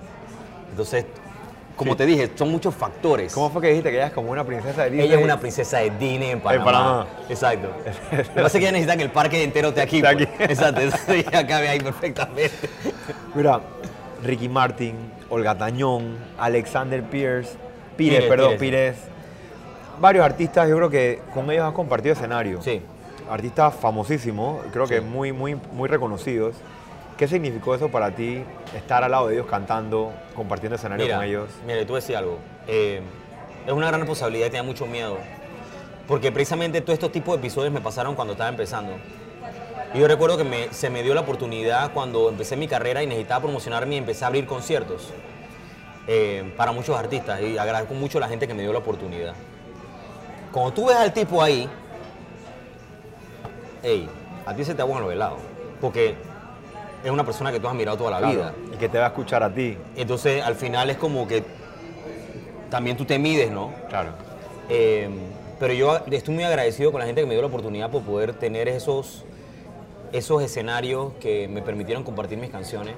Entonces, 0.70 1.06
como 1.76 1.92
Sí. 1.92 1.98
te 1.98 2.06
dije, 2.06 2.30
son 2.34 2.50
muchos 2.50 2.74
factores. 2.74 3.32
¿Cómo 3.32 3.48
fue 3.50 3.62
que 3.62 3.68
dijiste 3.68 3.90
que 3.90 3.96
ella 3.96 4.08
es 4.08 4.12
como 4.12 4.30
una 4.30 4.44
princesa 4.44 4.84
de 4.84 4.90
Disney? 4.90 5.06
Ella 5.06 5.18
es 5.18 5.24
una 5.24 5.40
princesa 5.40 5.78
de 5.78 5.90
Disney 5.90 6.30
en 6.30 6.40
Panamá. 6.40 6.64
Panamá. 6.64 7.06
Exacto. 7.30 7.68
Lo 8.12 8.18
que 8.18 8.24
pasa 8.34 8.46
es 8.46 8.52
que 8.52 8.58
ella 8.58 8.72
necesita 8.72 8.96
que 8.96 9.02
el 9.04 9.10
parque 9.10 9.42
entero 9.42 9.68
esté 9.68 9.80
aquí. 9.80 9.96
Esté 10.02 10.14
pues. 10.14 10.28
aquí. 10.28 10.44
Exacto. 10.52 11.12
Ella 11.12 11.46
cabe 11.46 11.68
ahí 11.68 11.80
perfectamente. 11.80 12.68
Mira, 13.34 13.60
Ricky 14.22 14.48
Martin, 14.48 14.94
Olga 15.30 15.56
Tañón, 15.56 16.16
Alexander 16.38 17.02
Pierce, 17.02 17.56
Pires, 17.96 18.20
Pires, 18.20 18.24
perdón, 18.24 18.56
Pires. 18.58 18.96
Pires. 18.96 19.12
Varios 20.00 20.24
artistas, 20.24 20.68
yo 20.68 20.76
creo 20.76 20.90
que 20.90 21.20
con 21.34 21.50
ellos 21.50 21.64
has 21.64 21.72
compartido 21.72 22.14
escenario. 22.14 22.62
Sí. 22.62 22.82
Artistas 23.30 23.74
famosísimos, 23.74 24.62
creo 24.72 24.86
que 24.86 25.00
muy, 25.00 25.32
muy, 25.32 25.56
muy 25.72 25.88
reconocidos. 25.88 26.56
¿Qué 27.16 27.28
significó 27.28 27.74
eso 27.74 27.88
para 27.88 28.10
ti, 28.10 28.42
estar 28.74 29.04
al 29.04 29.10
lado 29.10 29.28
de 29.28 29.34
ellos 29.34 29.46
cantando, 29.46 30.12
compartiendo 30.34 30.76
escenario 30.76 31.04
Mira, 31.04 31.16
con 31.16 31.24
ellos? 31.24 31.50
mira, 31.66 31.86
tú 31.86 31.94
decía 31.94 32.18
algo. 32.18 32.38
Eh, 32.66 33.00
es 33.66 33.72
una 33.72 33.86
gran 33.88 34.00
responsabilidad 34.00 34.46
y 34.46 34.50
tenía 34.50 34.62
mucho 34.62 34.86
miedo. 34.86 35.18
Porque 36.08 36.32
precisamente 36.32 36.80
todos 36.80 36.94
estos 36.94 37.12
tipos 37.12 37.34
de 37.34 37.40
episodios 37.40 37.72
me 37.72 37.80
pasaron 37.80 38.14
cuando 38.14 38.32
estaba 38.32 38.50
empezando. 38.50 38.94
Y 39.94 39.98
yo 39.98 40.08
recuerdo 40.08 40.38
que 40.38 40.44
me- 40.44 40.72
se 40.72 40.88
me 40.88 41.02
dio 41.02 41.14
la 41.14 41.20
oportunidad 41.20 41.92
cuando 41.92 42.28
empecé 42.30 42.56
mi 42.56 42.66
carrera 42.66 43.02
y 43.02 43.06
necesitaba 43.06 43.42
promocionarme 43.42 43.94
y 43.96 43.98
empecé 43.98 44.24
a 44.24 44.28
abrir 44.28 44.46
conciertos 44.46 45.10
eh, 46.08 46.52
para 46.56 46.72
muchos 46.72 46.98
artistas. 46.98 47.40
Y 47.42 47.58
agradezco 47.58 47.94
mucho 47.94 48.18
a 48.18 48.22
la 48.22 48.28
gente 48.28 48.48
que 48.48 48.54
me 48.54 48.62
dio 48.62 48.72
la 48.72 48.78
oportunidad. 48.80 49.34
Cuando 50.50 50.72
tú 50.72 50.86
ves 50.86 50.96
al 50.96 51.12
tipo 51.12 51.42
ahí, 51.42 51.68
hey, 53.82 54.08
a 54.46 54.54
ti 54.54 54.64
se 54.64 54.74
te 54.74 54.82
aguan 54.82 55.02
los 55.02 55.12
helados. 55.12 55.38
Porque 55.80 56.14
es 57.04 57.10
una 57.10 57.24
persona 57.24 57.52
que 57.52 57.60
tú 57.60 57.68
has 57.68 57.74
mirado 57.74 57.96
toda 57.98 58.10
la 58.12 58.18
Claro, 58.18 58.32
vida. 58.34 58.54
Y 58.72 58.76
que 58.78 58.88
te 58.88 58.98
va 58.98 59.04
a 59.04 59.08
escuchar 59.08 59.42
a 59.42 59.52
ti. 59.52 59.76
Entonces, 59.96 60.42
al 60.42 60.54
final 60.54 60.88
es 60.90 60.96
como 60.96 61.28
que 61.28 61.44
también 62.70 62.96
tú 62.96 63.04
te 63.04 63.18
mides, 63.18 63.50
¿no? 63.50 63.72
Claro. 63.88 64.10
Eh, 64.68 65.08
pero 65.60 65.72
yo 65.74 66.00
estoy 66.10 66.34
muy 66.34 66.44
agradecido 66.44 66.90
con 66.90 67.00
la 67.00 67.06
gente 67.06 67.20
que 67.20 67.26
me 67.26 67.34
dio 67.34 67.42
la 67.42 67.48
oportunidad 67.48 67.90
por 67.90 68.02
poder 68.02 68.32
tener 68.32 68.68
esos, 68.68 69.24
esos 70.12 70.42
escenarios 70.42 71.12
que 71.20 71.48
me 71.48 71.62
permitieron 71.62 72.04
compartir 72.04 72.38
mis 72.38 72.50
canciones. 72.50 72.94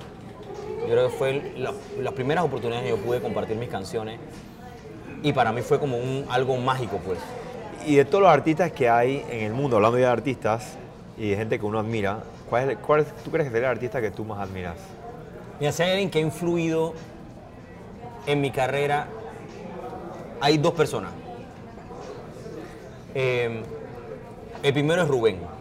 Yo 0.81 0.87
creo 0.87 1.09
que 1.11 1.16
fue 1.16 1.53
la- 1.57 1.72
las 2.00 2.12
primeras 2.12 2.44
oportunidades 2.44 2.85
que 2.85 2.90
yo 2.96 3.03
pude 3.03 3.20
compartir 3.20 3.57
mis 3.57 3.68
canciones. 3.68 4.18
Y 5.22 5.33
para 5.33 5.53
mí 5.53 5.62
fue 5.62 5.79
como 5.79 5.96
un, 5.96 6.27
algo 6.29 6.57
mágico, 6.59 6.98
pues. 7.05 7.18
Y 7.87 7.96
de 7.96 8.05
todos 8.05 8.22
los 8.22 8.31
artistas 8.31 8.72
que 8.72 8.88
hay 8.88 9.24
en 9.31 9.44
el 9.44 9.53
mundo, 9.53 9.77
hablando 9.77 9.98
ya 9.98 10.07
de 10.07 10.12
artistas 10.12 10.74
y 11.16 11.31
de 11.31 11.37
gente 11.37 11.59
que 11.59 11.64
uno 11.64 11.79
admira, 11.79 12.18
¿cuál 12.50 12.70
es, 12.70 12.79
cuál 12.79 13.00
es- 13.00 13.07
tú 13.24 13.31
crees 13.31 13.46
que 13.48 13.53
sería 13.53 13.68
el 13.70 13.77
artista 13.77 14.00
que 14.00 14.11
tú 14.11 14.24
más 14.24 14.38
admiras? 14.40 14.77
Mira, 15.61 15.72
si 15.72 15.83
hay 15.83 15.90
alguien 15.92 16.11
que 16.11 16.18
ha 16.18 16.22
influido 16.22 16.94
en 18.27 18.40
mi 18.40 18.50
carrera, 18.50 19.07
hay 20.40 20.59
dos 20.59 20.72
personas. 20.74 21.12
Eh, 23.14 23.62
el 24.62 24.72
primero 24.72 25.03
es 25.03 25.09
Rubén. 25.09 25.54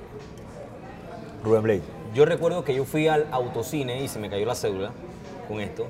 Rubén 1.43 1.63
Blade. 1.63 1.81
Yo 2.13 2.25
recuerdo 2.25 2.63
que 2.63 2.75
yo 2.75 2.85
fui 2.85 3.07
al 3.07 3.27
autocine 3.31 4.03
y 4.03 4.07
se 4.07 4.19
me 4.19 4.29
cayó 4.29 4.45
la 4.45 4.55
cédula 4.55 4.91
con 5.47 5.59
esto, 5.59 5.87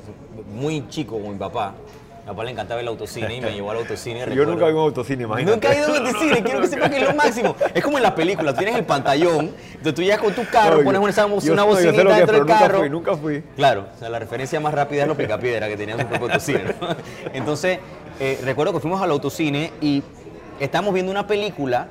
muy 0.54 0.88
chico 0.88 1.20
con 1.20 1.34
mi 1.34 1.38
papá. 1.38 1.68
A 1.68 2.28
mi 2.28 2.28
papá 2.28 2.44
le 2.46 2.52
encantaba 2.52 2.80
el 2.80 2.88
autocine 2.88 3.36
y 3.36 3.42
me 3.42 3.52
llevó 3.52 3.72
al 3.72 3.80
autocine. 3.80 4.20
Yo 4.20 4.26
recuerdo. 4.28 4.52
nunca 4.54 4.68
vi 4.68 4.72
un 4.72 4.80
autocine, 4.80 5.24
imagínate. 5.24 5.52
Nunca 5.52 5.74
he 5.74 5.78
ido 5.78 5.88
a 5.88 6.00
un 6.00 6.08
autocine, 6.08 6.42
quiero 6.42 6.62
que 6.62 6.68
sepas 6.68 6.90
que 6.90 6.98
es 6.98 7.04
lo 7.04 7.14
máximo. 7.16 7.56
Es 7.74 7.84
como 7.84 7.98
en 7.98 8.04
las 8.04 8.14
películas, 8.14 8.56
tienes 8.58 8.76
el 8.76 8.86
pantallón, 8.86 9.54
entonces 9.72 9.94
tú 9.94 10.02
llegas 10.02 10.20
con 10.20 10.34
tu 10.34 10.46
carro, 10.46 10.78
No, 10.78 10.84
pones 10.86 11.18
una, 11.18 11.26
una 11.26 11.42
yo 11.42 11.66
bocinita 11.66 12.16
dentro 12.16 12.38
del 12.38 12.46
carro. 12.46 12.78
Nunca 12.78 12.80
fui, 12.80 12.90
nunca 12.90 13.18
fui. 13.18 13.44
Claro, 13.58 13.88
o 13.94 14.00
sea, 14.00 14.10
la 14.10 14.20
referencia 14.20 14.58
más 14.62 14.74
rápida 14.74 15.02
es 15.02 15.08
los 15.10 15.18
picapiedra 15.18 15.68
que 15.68 15.76
tenían 15.76 16.00
su 16.00 16.06
propio 16.06 16.28
autocine. 16.28 16.64
¿no? 16.80 16.96
Entonces, 17.34 17.80
eh, 18.22 18.40
recuerdo 18.46 18.72
que 18.72 18.80
fuimos 18.80 19.02
al 19.02 19.12
autocine 19.12 19.74
y 19.82 20.02
estábamos 20.62 20.94
viendo 20.94 21.12
una 21.12 21.28
película. 21.28 21.90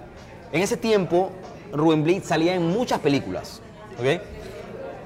En 0.50 0.62
ese 0.62 0.78
tiempo, 0.78 1.30
Rubén 1.72 2.04
Blades 2.04 2.24
salía 2.24 2.54
en 2.54 2.66
muchas 2.68 3.00
películas. 3.00 3.60
¿ok? 3.98 4.22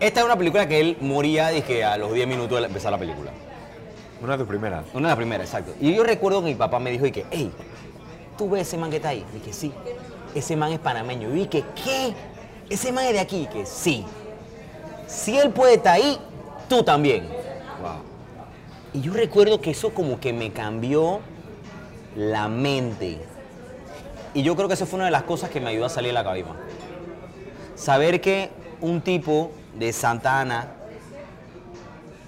Esta 0.00 0.20
es 0.20 0.26
una 0.26 0.36
película 0.36 0.68
que 0.68 0.80
él 0.80 0.96
moría 1.00 1.48
dije, 1.48 1.84
a 1.84 1.96
los 1.96 2.12
10 2.12 2.26
minutos 2.26 2.58
de 2.58 2.66
empezar 2.66 2.92
la 2.92 2.98
película. 2.98 3.30
Una 4.22 4.32
de 4.32 4.38
tus 4.38 4.48
primeras. 4.48 4.84
Una 4.92 5.08
de 5.08 5.12
las 5.12 5.16
primeras, 5.16 5.46
exacto. 5.46 5.74
Y 5.80 5.94
yo 5.94 6.04
recuerdo 6.04 6.42
que 6.42 6.48
mi 6.48 6.54
papá 6.54 6.78
me 6.78 6.90
dijo 6.90 7.06
y 7.06 7.12
que, 7.12 7.24
hey, 7.30 7.50
¿tú 8.36 8.50
ves 8.50 8.66
ese 8.68 8.76
man 8.76 8.90
que 8.90 8.96
está 8.96 9.10
ahí? 9.10 9.24
Y 9.34 9.40
que 9.40 9.52
sí, 9.52 9.72
ese 10.34 10.56
man 10.56 10.72
es 10.72 10.78
panameño. 10.78 11.34
Y 11.34 11.46
que, 11.46 11.64
¿qué? 11.82 12.14
¿Ese 12.68 12.92
man 12.92 13.06
es 13.06 13.12
de 13.12 13.20
aquí? 13.20 13.42
Y 13.42 13.46
que 13.46 13.66
sí. 13.66 14.04
si 15.06 15.38
él 15.38 15.50
puede 15.50 15.74
estar 15.74 15.94
ahí, 15.94 16.18
tú 16.68 16.82
también. 16.82 17.28
Wow. 17.80 18.02
Y 18.92 19.00
yo 19.02 19.12
recuerdo 19.12 19.60
que 19.60 19.70
eso 19.70 19.92
como 19.94 20.18
que 20.18 20.32
me 20.32 20.50
cambió 20.50 21.20
la 22.16 22.48
mente. 22.48 23.18
Y 24.36 24.42
yo 24.42 24.54
creo 24.54 24.68
que 24.68 24.74
eso 24.74 24.84
fue 24.84 24.98
una 24.98 25.06
de 25.06 25.10
las 25.12 25.22
cosas 25.22 25.48
que 25.48 25.62
me 25.62 25.70
ayudó 25.70 25.86
a 25.86 25.88
salir 25.88 26.10
de 26.10 26.12
la 26.12 26.22
cabima. 26.22 26.54
Saber 27.74 28.20
que 28.20 28.50
un 28.82 29.00
tipo 29.00 29.50
de 29.78 29.94
Santa 29.94 30.40
Ana 30.42 30.68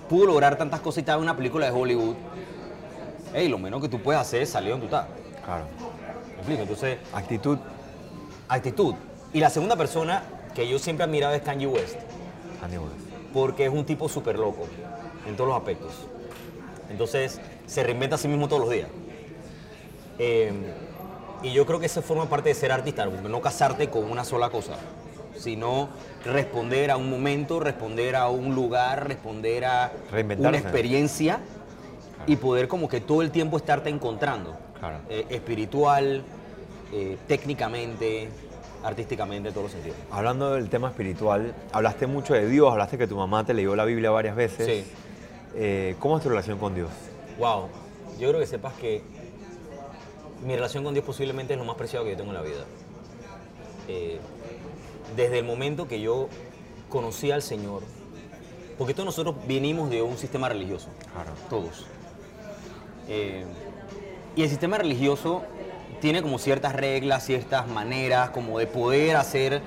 pudo 0.09 0.25
lograr 0.25 0.57
tantas 0.57 0.81
cosas 0.81 0.97
y 0.97 1.01
estaba 1.01 1.18
en 1.18 1.25
una 1.25 1.37
película 1.37 1.66
de 1.66 1.73
Hollywood. 1.73 2.14
Ey, 3.35 3.49
lo 3.49 3.59
menos 3.59 3.83
que 3.83 3.90
tú 3.90 4.01
puedes 4.01 4.18
hacer 4.23 4.40
es 4.40 4.49
salir 4.49 4.71
donde 4.71 4.87
tú 4.88 4.94
estás. 4.97 5.07
Claro. 5.44 5.64
¿Me 6.31 6.37
explico? 6.38 6.62
Entonces, 6.62 6.99
Actitud. 7.12 7.59
actitud. 8.49 8.94
Y 9.35 9.40
la 9.40 9.51
segunda 9.51 9.77
persona 9.77 10.23
que 10.55 10.66
yo 10.66 10.79
siempre 10.79 11.05
he 11.05 11.09
admirado 11.09 11.35
es 11.35 11.42
Kanye 11.42 11.66
West. 11.66 11.97
Kanye 12.59 12.79
West. 12.79 12.94
porque 13.35 13.66
es 13.66 13.71
un 13.71 13.85
tipo 13.85 14.09
súper 14.09 14.38
loco 14.38 14.66
en 15.27 15.37
todos 15.37 15.49
los 15.49 15.59
aspectos. 15.59 15.92
Entonces, 16.88 17.38
se 17.66 17.83
reinventa 17.83 18.16
a 18.16 18.18
sí 18.18 18.29
mismo 18.29 18.49
todos 18.49 18.62
los 18.62 18.71
días. 18.71 18.88
Eh, 20.18 20.53
y 21.42 21.53
yo 21.53 21.66
creo 21.66 21.81
que 21.81 21.87
eso 21.87 22.03
forma 22.03 22.29
parte 22.29 22.48
de 22.48 22.55
ser 22.55 22.72
artista, 22.72 23.07
no 23.07 23.40
casarte 23.40 23.88
con 23.88 24.11
una 24.11 24.24
sola 24.24 24.51
cosa, 24.51 24.77
sino 25.37 25.88
responder 26.24 26.90
a 26.90 26.96
un 26.96 27.09
momento, 27.09 27.61
responder 27.61 28.16
a 28.16 28.29
un 28.29 28.55
lugar, 28.55 29.07
responder 29.07 29.64
a 29.64 29.92
una 30.38 30.59
experiencia 30.59 31.40
y 32.27 32.37
poder 32.37 32.68
como 32.68 32.88
que 32.88 33.01
todo 33.01 33.22
el 33.22 33.31
tiempo 33.31 33.57
estarte 33.57 33.88
encontrando. 33.88 34.57
Claro. 34.79 34.98
Eh, 35.09 35.27
espiritual, 35.31 36.22
eh, 36.92 37.16
técnicamente, 37.27 38.29
artísticamente, 38.85 39.48
en 39.48 39.55
todos 39.55 39.64
los 39.64 39.72
sentidos. 39.72 39.96
Hablando 40.11 40.55
del 40.55 40.68
tema 40.68 40.88
espiritual, 40.88 41.55
hablaste 41.72 42.07
mucho 42.07 42.35
de 42.35 42.48
Dios, 42.48 42.70
hablaste 42.70 42.98
que 42.98 43.07
tu 43.07 43.16
mamá 43.16 43.44
te 43.44 43.55
leyó 43.55 43.74
la 43.74 43.85
Biblia 43.85 44.11
varias 44.11 44.37
veces. 44.37 44.66
Sí. 44.66 44.92
Eh, 45.55 45.96
¿Cómo 45.98 46.18
es 46.18 46.22
tu 46.22 46.29
relación 46.29 46.59
con 46.59 46.74
Dios? 46.74 46.90
Wow, 47.38 47.68
yo 48.18 48.29
creo 48.29 48.40
que 48.40 48.46
sepas 48.46 48.74
que 48.74 49.03
mi 50.44 50.55
relación 50.55 50.85
con 50.85 50.94
Dios 50.94 51.05
posiblemente 51.05 51.55
es 51.55 51.59
lo 51.59 51.64
más 51.64 51.77
preciado 51.77 52.05
que 52.05 52.12
yo 52.12 52.16
tengo 52.16 52.31
en 52.31 52.37
la 52.37 52.42
vida. 52.42 52.64
Eh, 53.88 54.18
desde 55.16 55.38
el 55.38 55.44
momento 55.44 55.88
que 55.88 56.01
yo 56.01 56.29
conocí 56.88 57.31
al 57.31 57.42
Señor, 57.42 57.83
porque 58.77 58.94
todos 58.94 59.07
nosotros 59.07 59.35
venimos 59.46 59.90
de 59.90 60.03
un 60.03 60.16
sistema 60.16 60.48
religioso, 60.48 60.88
Claro. 61.12 61.31
todos. 61.51 61.87
Eh, 63.09 63.44
y 64.37 64.42
el 64.42 64.48
sistema 64.48 64.79
religioso 64.79 65.42
tiene 66.01 66.22
como 66.22 66.38
ciertas 66.38 66.74
reglas, 66.74 67.24
ciertas 67.24 67.66
maneras 67.66 68.31
como 68.31 68.59
de 68.59 68.66
poder 68.66 69.16
hacer, 69.16 69.62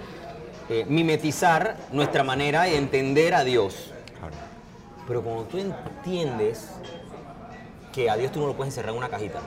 eh, 0.70 0.86
mimetizar 0.88 1.76
nuestra 1.92 2.24
manera 2.24 2.64
de 2.64 2.78
entender 2.78 3.34
a 3.34 3.44
Dios. 3.44 3.92
Claro. 4.20 4.36
Pero 5.08 5.24
cuando 5.24 5.44
tú 5.44 5.58
entiendes 5.58 6.70
que 7.92 8.10
a 8.10 8.16
Dios 8.16 8.32
tú 8.32 8.40
no 8.40 8.48
lo 8.48 8.56
puedes 8.56 8.72
encerrar 8.74 8.92
en 8.94 9.00
una 9.00 9.10
cajita, 9.10 9.40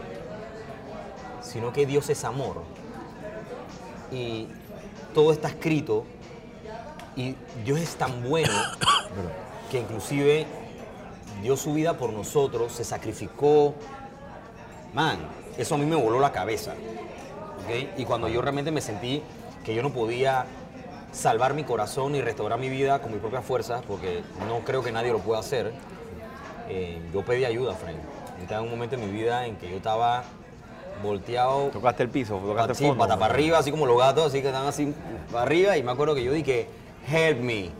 sino 1.44 1.72
que 1.72 1.86
Dios 1.86 2.10
es 2.10 2.24
amor 2.24 2.62
y 4.10 4.48
todo 5.12 5.32
está 5.32 5.48
escrito 5.48 6.04
y 7.16 7.36
Dios 7.64 7.78
es 7.78 7.94
tan 7.96 8.28
bueno 8.28 8.52
que 9.70 9.80
inclusive 9.80 10.46
dio 11.42 11.56
su 11.56 11.74
vida 11.74 11.96
por 11.96 12.12
nosotros, 12.12 12.72
se 12.72 12.84
sacrificó. 12.84 13.74
Man, 14.92 15.18
eso 15.58 15.74
a 15.74 15.78
mí 15.78 15.84
me 15.84 15.96
voló 15.96 16.20
la 16.20 16.32
cabeza. 16.32 16.72
¿ok? 16.72 17.98
Y 17.98 18.04
cuando 18.04 18.28
yo 18.28 18.40
realmente 18.40 18.70
me 18.70 18.80
sentí 18.80 19.22
que 19.64 19.74
yo 19.74 19.82
no 19.82 19.92
podía 19.92 20.46
salvar 21.12 21.54
mi 21.54 21.64
corazón 21.64 22.14
y 22.14 22.22
restaurar 22.22 22.58
mi 22.58 22.68
vida 22.68 23.00
con 23.00 23.12
mis 23.12 23.20
propias 23.20 23.44
fuerzas, 23.44 23.82
porque 23.86 24.22
no 24.48 24.60
creo 24.60 24.82
que 24.82 24.90
nadie 24.90 25.12
lo 25.12 25.20
pueda 25.20 25.40
hacer, 25.40 25.72
eh, 26.68 27.00
yo 27.12 27.24
pedí 27.24 27.44
ayuda, 27.44 27.74
Frank. 27.74 27.96
Estaba 28.42 28.60
en 28.60 28.66
un 28.66 28.70
momento 28.72 28.96
en 28.96 29.02
mi 29.02 29.12
vida 29.12 29.46
en 29.46 29.56
que 29.56 29.70
yo 29.70 29.76
estaba 29.76 30.24
volteado 31.02 31.68
Tocaste 31.68 32.02
el 32.02 32.08
piso, 32.08 32.36
tocaste 32.38 32.72
así, 32.72 32.86
fondo. 32.86 32.98
pata 33.04 33.18
para 33.18 33.32
arriba, 33.34 33.58
así 33.58 33.70
como 33.70 33.86
los 33.86 33.98
gatos, 33.98 34.26
así 34.26 34.40
que 34.40 34.48
están 34.48 34.66
así 34.66 34.94
para 35.30 35.42
arriba. 35.42 35.76
Y 35.76 35.82
me 35.82 35.92
acuerdo 35.92 36.14
que 36.14 36.22
yo 36.24 36.32
dije, 36.32 36.68
help 37.10 37.40
me. 37.40 37.70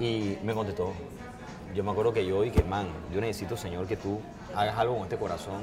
Y 0.00 0.38
me 0.42 0.54
contestó. 0.54 0.92
Yo 1.74 1.84
me 1.84 1.90
acuerdo 1.90 2.12
que 2.12 2.24
yo 2.26 2.42
dije, 2.42 2.62
man, 2.64 2.86
yo 3.12 3.20
necesito, 3.20 3.56
Señor, 3.56 3.86
que 3.86 3.96
tú 3.96 4.20
hagas 4.54 4.76
algo 4.78 4.94
con 4.94 5.02
este 5.04 5.16
corazón. 5.16 5.60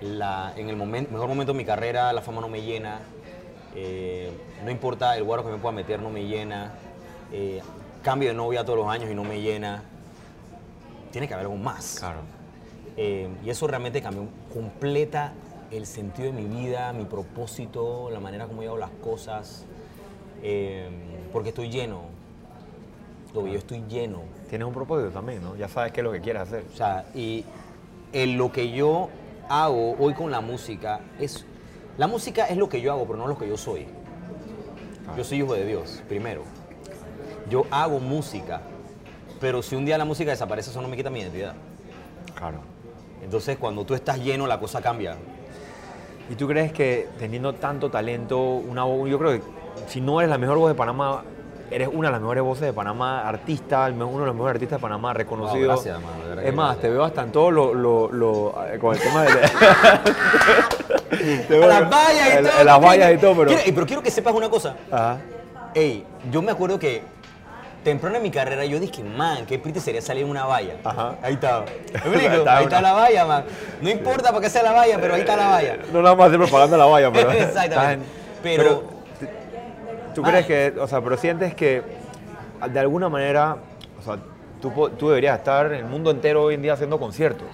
La, 0.00 0.52
en 0.56 0.68
el 0.70 0.76
momento, 0.76 1.12
mejor 1.12 1.28
momento 1.28 1.52
de 1.52 1.58
mi 1.58 1.64
carrera, 1.64 2.12
la 2.12 2.22
fama 2.22 2.40
no 2.40 2.48
me 2.48 2.62
llena. 2.62 3.00
eh, 3.76 4.30
no 4.64 4.70
importa 4.70 5.16
el 5.16 5.24
guaro 5.24 5.44
que 5.44 5.50
me 5.50 5.58
pueda 5.58 5.72
meter, 5.72 6.00
no 6.00 6.10
me 6.10 6.24
llena. 6.26 6.72
eh, 7.32 7.60
cambio 8.02 8.30
de 8.30 8.34
novia 8.34 8.64
todos 8.64 8.78
los 8.78 8.88
años 8.88 9.10
y 9.10 9.14
no 9.14 9.24
me 9.24 9.40
llena. 9.40 9.82
Tiene 11.12 11.28
que 11.28 11.34
haber 11.34 11.46
algo 11.46 11.58
más. 11.58 11.96
Claro. 11.98 12.20
Eh, 12.96 13.28
y 13.44 13.50
eso 13.50 13.66
realmente 13.66 14.00
cambió 14.02 14.26
completa 14.52 15.32
el 15.70 15.86
sentido 15.86 16.32
de 16.32 16.42
mi 16.42 16.44
vida, 16.44 16.92
mi 16.92 17.04
propósito, 17.04 18.10
la 18.10 18.20
manera 18.20 18.46
como 18.46 18.62
yo 18.62 18.70
hago 18.70 18.78
las 18.78 18.90
cosas. 19.02 19.64
eh, 20.42 20.88
porque 21.32 21.50
estoy 21.50 21.68
lleno. 21.70 22.02
Lo 23.34 23.44
que 23.44 23.52
yo 23.52 23.58
estoy 23.58 23.84
lleno. 23.88 24.22
Tienes 24.48 24.66
un 24.66 24.74
propósito 24.74 25.10
también, 25.10 25.42
¿no? 25.44 25.54
Ya 25.54 25.68
sabes 25.68 25.92
qué 25.92 26.00
es 26.00 26.04
lo 26.04 26.10
que 26.10 26.20
quieres 26.20 26.42
hacer. 26.42 26.64
O 26.72 26.76
sea, 26.76 27.04
y 27.14 27.44
en 28.12 28.36
lo 28.36 28.50
que 28.50 28.72
yo 28.72 29.08
hago 29.48 29.96
hoy 29.98 30.14
con 30.14 30.30
la 30.30 30.40
música 30.40 31.00
es. 31.20 31.44
La 31.98 32.06
música 32.06 32.46
es 32.46 32.56
lo 32.56 32.68
que 32.68 32.80
yo 32.80 32.90
hago, 32.92 33.04
pero 33.06 33.18
no 33.18 33.28
lo 33.28 33.38
que 33.38 33.46
yo 33.46 33.56
soy. 33.56 33.86
Yo 35.16 35.22
soy 35.24 35.38
hijo 35.38 35.54
de 35.54 35.66
Dios, 35.66 36.02
primero. 36.08 36.42
Yo 37.48 37.66
hago 37.70 37.98
música, 38.00 38.62
pero 39.40 39.62
si 39.62 39.76
un 39.76 39.84
día 39.84 39.98
la 39.98 40.04
música 40.04 40.30
desaparece, 40.30 40.70
eso 40.70 40.80
no 40.80 40.88
me 40.88 40.96
quita 40.96 41.10
mi 41.10 41.20
identidad. 41.20 41.54
Claro. 42.34 42.60
Entonces, 43.22 43.58
cuando 43.58 43.84
tú 43.84 43.94
estás 43.94 44.18
lleno, 44.18 44.46
la 44.46 44.58
cosa 44.58 44.80
cambia. 44.80 45.16
¿Y 46.30 46.34
tú 46.36 46.46
crees 46.46 46.72
que 46.72 47.08
teniendo 47.18 47.52
tanto 47.54 47.90
talento, 47.90 48.38
una 48.40 48.84
voz, 48.84 49.10
yo 49.10 49.18
creo 49.18 49.32
que 49.32 49.42
si 49.88 50.00
no 50.00 50.20
eres 50.20 50.30
la 50.30 50.38
mejor 50.38 50.58
voz 50.58 50.68
de 50.70 50.74
Panamá, 50.76 51.22
eres 51.72 51.88
una 51.92 52.08
de 52.08 52.12
las 52.12 52.20
mejores 52.20 52.42
voces 52.44 52.66
de 52.66 52.72
Panamá, 52.72 53.28
artista, 53.28 53.88
uno 53.92 54.20
de 54.20 54.26
los 54.26 54.34
mejores 54.34 54.54
artistas 54.54 54.78
de 54.78 54.82
Panamá, 54.82 55.12
reconocido. 55.12 55.66
Wow, 55.66 55.76
gracias, 55.76 56.00
mano, 56.00 56.40
es 56.40 56.44
que 56.44 56.52
más, 56.52 56.66
gracias. 56.66 56.82
te 56.82 56.90
veo 56.90 57.04
hasta 57.04 57.22
en 57.22 57.32
todo 57.32 57.50
lo, 57.50 57.74
lo- 57.74 58.10
lo- 58.12 58.54
eh, 58.72 58.78
con 58.78 58.94
el 58.94 59.00
tema 59.02 59.22
de... 59.22 59.30
Veo 61.48 61.66
las 61.68 61.90
vallas 61.90 62.28
y 62.40 62.42
todo. 62.44 62.64
las 62.64 62.80
vallas 62.82 63.12
y 63.12 63.16
todo, 63.18 63.34
pero... 63.36 63.46
Quiero- 63.48 63.62
pero 63.74 63.86
quiero 63.86 64.02
que 64.02 64.10
sepas 64.10 64.34
una 64.34 64.48
cosa. 64.48 64.76
Ajá. 64.90 65.18
Ey, 65.74 66.04
yo 66.30 66.42
me 66.42 66.50
acuerdo 66.52 66.78
que 66.78 67.02
temprano 67.84 68.16
en 68.16 68.22
mi 68.22 68.30
carrera 68.30 68.64
yo 68.64 68.78
dije, 68.80 69.02
man, 69.02 69.46
qué 69.46 69.58
triste 69.58 69.80
sería 69.80 70.02
salir 70.02 70.24
en 70.24 70.30
una 70.30 70.44
valla. 70.44 70.74
Ajá. 70.84 71.16
Ahí 71.22 71.34
está. 71.34 71.64
¿Me 72.04 72.16
Ahí 72.20 72.26
está 72.36 72.56
Ahí 72.58 72.64
está 72.64 72.78
una- 72.78 72.88
la 72.88 72.92
valla, 72.92 73.26
man. 73.26 73.44
No 73.80 73.90
importa 73.90 74.28
para 74.30 74.40
qué 74.40 74.50
sea 74.50 74.62
la 74.62 74.72
valla, 74.72 74.98
pero 75.00 75.14
ahí 75.14 75.20
está 75.20 75.36
la 75.36 75.48
valla. 75.48 75.78
No 75.92 76.02
nada 76.02 76.14
más 76.14 76.26
hacer 76.28 76.38
propaganda 76.38 76.76
la 76.76 76.86
valla, 76.86 77.10
pero... 77.12 77.30
Exactamente. 77.32 78.04
en- 78.44 78.56
Pero- 78.56 78.82
¿Tú 80.14 80.22
Ah. 80.24 80.28
crees 80.30 80.46
que, 80.46 80.80
o 80.80 80.86
sea, 80.88 81.00
pero 81.00 81.16
sientes 81.16 81.54
que 81.54 81.82
de 82.70 82.80
alguna 82.80 83.08
manera, 83.08 83.56
o 84.00 84.02
sea, 84.02 84.18
tú, 84.60 84.90
tú 84.98 85.08
deberías 85.08 85.38
estar 85.38 85.66
en 85.66 85.74
el 85.74 85.84
mundo 85.84 86.10
entero 86.10 86.42
hoy 86.44 86.54
en 86.54 86.62
día 86.62 86.72
haciendo 86.74 86.98
conciertos? 86.98 87.46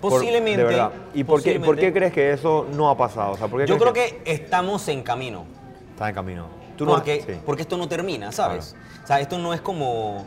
Por- 0.00 0.12
Posiblemente. 0.12 0.58
de 0.58 0.64
verdad. 0.64 0.90
¿Y 1.14 1.24
por 1.24 1.42
qué, 1.42 1.58
por 1.58 1.76
qué 1.76 1.92
crees 1.92 2.12
que 2.12 2.30
eso 2.32 2.66
no 2.72 2.90
ha 2.90 2.96
pasado? 2.96 3.32
O 3.32 3.36
sea, 3.38 3.48
¿por 3.48 3.60
qué 3.60 3.66
Yo 3.66 3.78
creo 3.78 3.92
que 3.94 4.20
estamos 4.26 4.86
en 4.88 5.02
camino. 5.02 5.46
Está 5.94 6.10
en 6.10 6.14
camino. 6.14 6.46
Tú 6.76 6.84
no 6.84 6.92
porque, 6.92 7.24
sí. 7.26 7.32
porque 7.44 7.62
esto 7.62 7.76
no 7.76 7.88
termina, 7.88 8.32
¿sabes? 8.32 8.74
O 9.02 9.06
sea, 9.06 9.20
esto 9.20 9.38
no 9.38 9.52
es 9.54 9.60
como... 9.60 10.24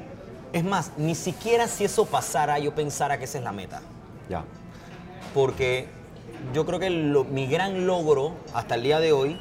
Es 0.52 0.64
más, 0.64 0.92
ni 0.98 1.14
siquiera 1.16 1.68
si 1.68 1.84
eso 1.86 2.06
pasara 2.06 2.58
yo 2.60 2.74
pensara 2.74 3.18
que 3.20 3.26
esa 3.26 3.38
es 3.38 3.44
la 3.44 3.52
meta. 3.52 3.82
Ya. 4.30 4.44
porque 5.34 5.88
yo 6.54 6.66
creo 6.66 6.80
que 6.80 6.90
lo- 6.90 7.24
mi 7.24 7.48
gran 7.48 7.86
logro 7.88 8.34
hasta 8.54 8.76
el 8.76 8.84
día 8.84 9.00
de 9.00 9.12
hoy 9.12 9.40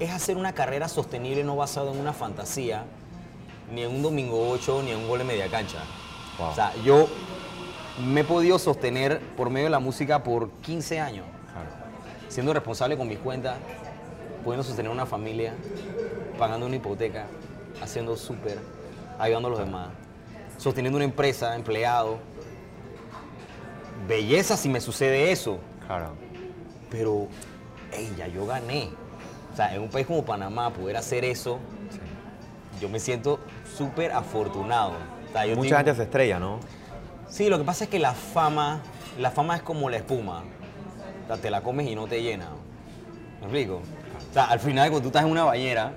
es 0.00 0.10
hacer 0.10 0.36
una 0.36 0.52
carrera 0.54 0.88
sostenible 0.88 1.44
no 1.44 1.56
basada 1.56 1.92
en 1.92 1.98
una 1.98 2.12
fantasía, 2.12 2.84
ni 3.72 3.82
en 3.82 3.90
un 3.94 4.02
domingo 4.02 4.48
8, 4.50 4.82
ni 4.84 4.90
en 4.92 4.98
un 4.98 5.08
gol 5.08 5.18
de 5.18 5.24
media 5.24 5.48
cancha. 5.48 5.78
Wow. 6.38 6.48
O 6.48 6.54
sea, 6.54 6.72
yo 6.84 7.06
me 8.04 8.22
he 8.22 8.24
podido 8.24 8.58
sostener 8.58 9.20
por 9.36 9.50
medio 9.50 9.66
de 9.66 9.70
la 9.70 9.78
música 9.80 10.22
por 10.24 10.50
15 10.62 10.98
años, 11.00 11.26
Claro. 11.52 11.68
siendo 12.28 12.52
responsable 12.54 12.96
con 12.96 13.06
mis 13.06 13.18
cuentas, 13.18 13.56
pudiendo 14.42 14.64
sostener 14.64 14.90
una 14.90 15.04
familia, 15.06 15.54
pagando 16.40 16.66
una 16.66 16.74
hipoteca, 16.76 17.26
haciendo 17.82 18.16
súper, 18.16 18.58
ayudando 19.18 19.48
a 19.48 19.50
los 19.52 19.60
demás, 19.60 19.88
sosteniendo 20.56 20.96
una 20.96 21.04
empresa, 21.04 21.54
empleado. 21.54 22.18
Belleza 24.08 24.56
si 24.56 24.68
me 24.68 24.80
sucede 24.80 25.30
eso, 25.30 25.58
Claro. 25.86 26.14
pero 26.90 27.28
ey, 27.92 28.12
ya 28.16 28.26
yo 28.26 28.46
gané. 28.46 28.88
O 29.52 29.56
sea, 29.56 29.74
en 29.74 29.82
un 29.82 29.90
país 29.90 30.06
como 30.06 30.24
Panamá 30.24 30.70
poder 30.72 30.96
hacer 30.96 31.24
eso, 31.24 31.58
yo 32.80 32.88
me 32.88 32.98
siento 32.98 33.38
súper 33.76 34.12
afortunado. 34.12 34.92
O 35.28 35.32
sea, 35.32 35.44
yo 35.46 35.54
Mucha 35.56 35.76
gente 35.76 35.94
se 35.94 36.04
estrella, 36.04 36.38
¿no? 36.40 36.58
Sí, 37.28 37.48
lo 37.48 37.58
que 37.58 37.64
pasa 37.64 37.84
es 37.84 37.90
que 37.90 37.98
la 37.98 38.14
fama, 38.14 38.80
la 39.18 39.30
fama 39.30 39.56
es 39.56 39.62
como 39.62 39.90
la 39.90 39.98
espuma. 39.98 40.42
O 41.24 41.26
sea, 41.26 41.36
te 41.36 41.50
la 41.50 41.60
comes 41.60 41.86
y 41.86 41.94
no 41.94 42.06
te 42.06 42.22
llena. 42.22 42.46
¿Me 43.40 43.46
explico? 43.46 43.82
O 44.30 44.32
sea, 44.32 44.44
al 44.46 44.60
final 44.60 44.88
cuando 44.88 45.02
tú 45.02 45.08
estás 45.08 45.24
en 45.24 45.30
una 45.30 45.44
bañera 45.44 45.92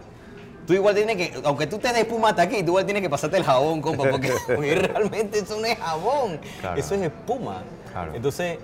Tú 0.66 0.74
igual 0.74 0.96
tienes 0.96 1.18
que, 1.18 1.42
aunque 1.44 1.68
tú 1.68 1.78
te 1.78 1.90
des 1.90 1.98
espuma 2.00 2.30
hasta 2.30 2.44
aquí, 2.44 2.62
tú 2.62 2.68
igual 2.68 2.86
tienes 2.86 3.04
que 3.04 3.10
pasarte 3.10 3.38
el 3.38 3.44
jabón, 3.44 3.82
compa, 3.82 4.10
porque, 4.10 4.32
porque 4.48 4.76
realmente 4.76 5.40
eso 5.40 5.60
no 5.60 5.66
es 5.66 5.78
jabón, 5.78 6.40
Claro. 6.62 6.80
eso 6.80 6.96
es 6.96 7.02
espuma. 7.02 7.64
Claro. 7.92 8.14
Entonces, 8.16 8.60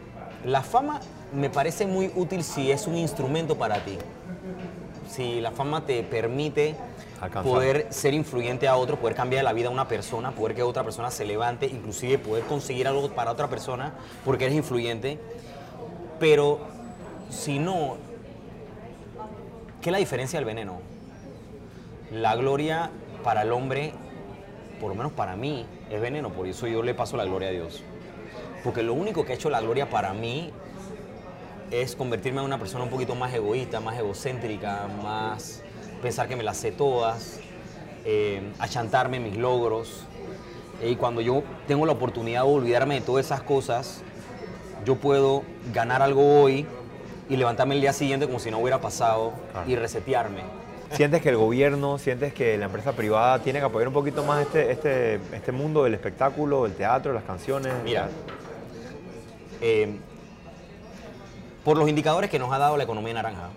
la 0.46 0.62
fama 0.62 1.02
me 1.34 1.50
parece 1.50 1.86
muy 1.86 2.12
útil 2.16 2.44
si 2.44 2.72
es 2.72 2.88
un 2.88 2.96
instrumento 2.96 3.58
para 3.58 3.84
ti. 3.84 3.98
Si 5.12 5.42
la 5.42 5.52
fama 5.52 5.86
te 5.86 6.02
permite 6.04 6.76
Alcanzar. 7.20 7.52
poder 7.52 7.88
ser 7.90 8.14
influyente 8.14 8.68
a 8.68 8.78
otro, 8.78 8.96
poder 8.98 9.16
cambiar 9.16 9.44
la 9.44 9.52
vida 9.54 9.68
a 9.68 9.72
una 9.72 9.88
persona, 9.88 10.32
poder 10.32 10.56
que 10.56 10.64
otra 10.64 10.84
persona 10.84 11.12
se 11.12 11.26
levante, 11.26 11.66
inclusive 11.66 12.18
poder 12.20 12.44
conseguir 12.46 12.88
algo 12.88 13.10
para 13.10 13.32
otra 13.32 13.50
persona 13.50 13.94
porque 14.24 14.46
eres 14.46 14.56
influyente. 14.56 15.20
Pero 16.20 16.60
si 17.30 17.60
no, 17.60 17.98
¿qué 19.82 19.90
es 19.90 19.92
la 19.92 19.98
diferencia 20.00 20.40
del 20.40 20.46
veneno? 20.46 20.80
La 22.12 22.36
gloria 22.36 22.90
para 23.24 23.44
el 23.44 23.52
hombre, 23.52 23.94
por 24.80 24.90
lo 24.90 24.96
menos 24.96 25.12
para 25.12 25.36
mí, 25.36 25.66
es 25.90 26.02
veneno, 26.02 26.30
por 26.30 26.48
eso 26.48 26.68
yo 26.68 26.82
le 26.84 26.94
paso 26.94 27.18
la 27.18 27.26
gloria 27.26 27.50
a 27.50 27.52
Dios. 27.52 27.84
Porque 28.64 28.84
lo 28.84 28.94
único 28.94 29.26
que 29.26 29.34
ha 29.34 29.36
hecho 29.36 29.50
la 29.50 29.62
gloria 29.62 29.90
para 29.90 30.14
mí 30.14 30.52
es 31.72 31.96
convertirme 31.96 32.40
en 32.40 32.46
una 32.46 32.58
persona 32.58 32.84
un 32.84 32.90
poquito 32.90 33.16
más 33.16 33.34
egoísta, 33.34 33.80
más 33.80 33.98
egocéntrica, 33.98 34.88
más 35.04 35.62
pensar 36.02 36.28
que 36.28 36.36
me 36.36 36.44
las 36.44 36.58
sé 36.58 36.72
todas, 36.72 37.40
eh, 38.06 38.42
achantarme 38.60 39.20
mis 39.20 39.38
logros. 39.38 40.06
Y 40.84 40.96
cuando 40.96 41.22
yo 41.22 41.44
tengo 41.68 41.86
la 41.86 41.92
oportunidad 41.92 42.44
de 42.44 42.50
olvidarme 42.50 42.96
de 42.96 43.02
todas 43.02 43.26
esas 43.26 43.42
cosas, 43.44 44.02
yo 44.86 44.96
puedo 44.96 45.44
ganar 45.74 46.02
algo 46.02 46.42
hoy 46.42 46.66
y 47.30 47.36
levantarme 47.36 47.76
el 47.76 47.82
día 47.82 47.94
siguiente 47.94 48.26
como 48.26 48.40
si 48.40 48.50
no 48.50 48.58
hubiera 48.60 48.82
pasado 48.82 49.34
Claro. 49.52 49.70
y 49.70 49.76
resetearme. 49.76 50.42
¿Sientes 50.92 51.22
que 51.22 51.30
el 51.30 51.38
gobierno, 51.38 51.98
sientes 52.00 52.34
que 52.34 52.58
la 52.58 52.66
empresa 52.66 52.94
privada 52.94 53.40
tiene 53.40 53.60
que 53.60 53.66
apoyar 53.66 53.88
un 53.88 53.94
poquito 53.94 54.24
más 54.24 54.42
este, 54.42 54.72
este, 54.72 55.20
este 55.34 55.52
mundo 55.52 55.84
del 55.84 55.94
espectáculo, 55.94 56.64
del 56.64 56.74
teatro, 56.74 57.14
las 57.14 57.24
canciones? 57.24 57.72
Mira, 57.84 58.10
eh, 59.62 59.98
por 61.64 61.78
los 61.78 61.88
indicadores 61.88 62.30
que 62.30 62.40
nos 62.40 62.52
ha 62.52 62.58
dado 62.58 62.76
la 62.76 62.84
economía 62.84 63.14
naranja, 63.14 63.50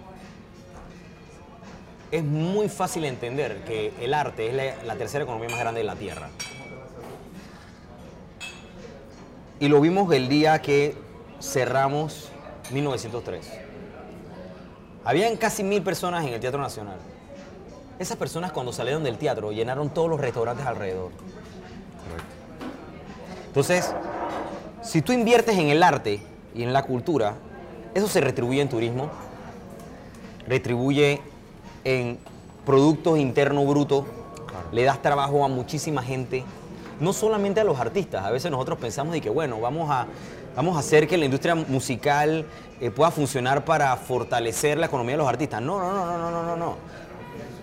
es 2.10 2.22
muy 2.22 2.68
fácil 2.68 3.06
entender 3.06 3.64
que 3.64 3.92
el 4.00 4.12
arte 4.12 4.48
es 4.48 4.54
la, 4.54 4.84
la 4.84 4.96
tercera 4.96 5.24
economía 5.24 5.48
más 5.48 5.58
grande 5.58 5.80
de 5.80 5.84
la 5.84 5.96
Tierra. 5.96 6.28
Y 9.58 9.68
lo 9.68 9.80
vimos 9.80 10.12
el 10.12 10.28
día 10.28 10.60
que 10.60 10.94
cerramos 11.40 12.30
1903. 12.70 13.50
Habían 15.04 15.36
casi 15.36 15.64
mil 15.64 15.82
personas 15.82 16.26
en 16.26 16.34
el 16.34 16.40
Teatro 16.40 16.60
Nacional. 16.60 16.98
Esas 18.02 18.16
personas 18.16 18.50
cuando 18.50 18.72
salieron 18.72 19.04
del 19.04 19.16
teatro 19.16 19.52
llenaron 19.52 19.88
todos 19.88 20.10
los 20.10 20.20
restaurantes 20.20 20.66
alrededor. 20.66 21.12
Entonces, 23.46 23.94
si 24.82 25.02
tú 25.02 25.12
inviertes 25.12 25.56
en 25.56 25.68
el 25.68 25.84
arte 25.84 26.20
y 26.52 26.64
en 26.64 26.72
la 26.72 26.82
cultura, 26.82 27.36
eso 27.94 28.08
se 28.08 28.20
retribuye 28.20 28.60
en 28.60 28.68
turismo, 28.68 29.08
retribuye 30.48 31.20
en 31.84 32.18
productos 32.66 33.20
internos 33.20 33.68
brutos, 33.68 34.04
le 34.72 34.82
das 34.82 35.00
trabajo 35.00 35.44
a 35.44 35.48
muchísima 35.48 36.02
gente, 36.02 36.42
no 36.98 37.12
solamente 37.12 37.60
a 37.60 37.64
los 37.64 37.78
artistas. 37.78 38.24
A 38.24 38.32
veces 38.32 38.50
nosotros 38.50 38.80
pensamos 38.80 39.12
de 39.12 39.20
que, 39.20 39.30
bueno, 39.30 39.60
vamos 39.60 39.88
a, 39.92 40.08
vamos 40.56 40.76
a 40.76 40.80
hacer 40.80 41.06
que 41.06 41.16
la 41.16 41.26
industria 41.26 41.54
musical 41.54 42.46
eh, 42.80 42.90
pueda 42.90 43.12
funcionar 43.12 43.64
para 43.64 43.96
fortalecer 43.96 44.76
la 44.76 44.86
economía 44.86 45.12
de 45.12 45.18
los 45.18 45.28
artistas. 45.28 45.62
No, 45.62 45.78
no, 45.78 45.92
no, 45.92 46.18
no, 46.18 46.30
no, 46.32 46.42
no, 46.42 46.56
no. 46.56 47.01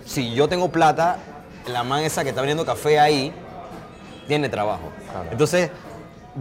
Si 0.09 0.33
yo 0.33 0.49
tengo 0.49 0.71
plata, 0.71 1.19
la 1.67 1.83
man 1.83 2.03
esa 2.03 2.23
que 2.23 2.29
está 2.29 2.41
vendiendo 2.41 2.65
café 2.65 2.99
ahí 2.99 3.31
tiene 4.27 4.49
trabajo. 4.49 4.89
Claro. 5.11 5.29
Entonces, 5.31 5.69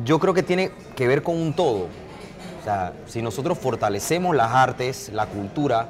yo 0.07 0.18
creo 0.18 0.33
que 0.33 0.42
tiene 0.42 0.70
que 0.96 1.07
ver 1.07 1.22
con 1.22 1.37
un 1.37 1.52
todo. 1.52 1.88
O 2.61 2.64
sea, 2.64 2.94
si 3.04 3.20
nosotros 3.20 3.59
fortalecemos 3.59 4.35
las 4.35 4.52
artes, 4.52 5.11
la 5.12 5.26
cultura, 5.26 5.88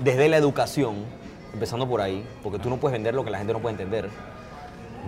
desde 0.00 0.28
la 0.28 0.38
educación, 0.38 1.04
empezando 1.52 1.88
por 1.88 2.00
ahí, 2.00 2.26
porque 2.42 2.58
tú 2.58 2.68
no 2.68 2.78
puedes 2.78 2.94
vender 2.94 3.14
lo 3.14 3.24
que 3.24 3.30
la 3.30 3.38
gente 3.38 3.52
no 3.52 3.60
puede 3.60 3.74
entender. 3.74 4.10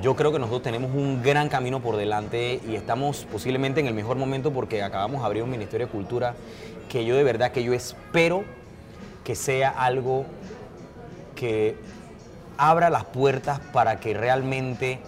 Yo 0.01 0.15
creo 0.15 0.31
que 0.31 0.39
nosotros 0.39 0.63
tenemos 0.63 0.95
un 0.95 1.25
gran 1.25 1.49
camino 1.49 1.81
por 1.81 1.97
delante 1.97 2.61
y 2.65 2.77
estamos 2.77 3.27
posiblemente 3.33 3.81
en 3.81 3.89
el 3.89 3.95
mejor 3.95 4.17
momento 4.17 4.53
porque 4.53 4.85
acabamos 4.85 5.23
de 5.23 5.27
abrir 5.27 5.43
un 5.43 5.51
Ministerio 5.51 5.89
de 5.89 5.93
Cultura 5.93 6.37
que 6.89 7.05
yo 7.05 7.17
de 7.17 7.25
verdad 7.25 7.51
que 7.51 7.65
yo 7.65 7.73
espero 7.73 8.45
que 9.25 9.35
sea 9.35 9.71
algo 9.71 10.25
que 11.35 11.77
abra 12.59 12.91
las 12.91 13.05
puertas 13.05 13.61
para 13.73 13.99
que 14.01 14.15
realmente 14.15 15.01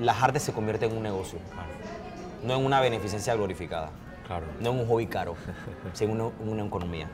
las 0.00 0.22
artes 0.22 0.42
se 0.42 0.52
conviertan 0.52 0.90
en 0.90 0.96
un 0.98 1.02
negocio, 1.02 1.38
no 2.44 2.54
en 2.56 2.64
una 2.64 2.80
beneficencia 2.80 3.34
glorificada, 3.34 3.90
Claro. 4.26 4.44
no 4.60 4.70
en 4.70 4.80
un 4.80 4.86
hobby 4.86 5.06
caro, 5.06 5.34
sino 5.92 6.32
en 6.40 6.48
una, 6.48 6.64
economía. 6.64 7.08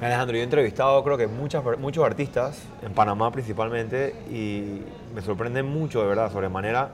Alejandro, 0.00 0.34
yo 0.36 0.40
he 0.40 0.44
entrevistado 0.44 1.04
creo 1.04 1.16
que 1.16 1.28
muchas, 1.28 1.62
muchos 1.78 2.04
artistas, 2.04 2.60
en 2.82 2.92
Panamá 2.92 3.30
principalmente, 3.30 4.14
y 4.30 4.82
me 5.14 5.22
sorprende 5.22 5.62
mucho, 5.62 6.00
de 6.02 6.08
verdad, 6.08 6.32
sobremanera, 6.32 6.90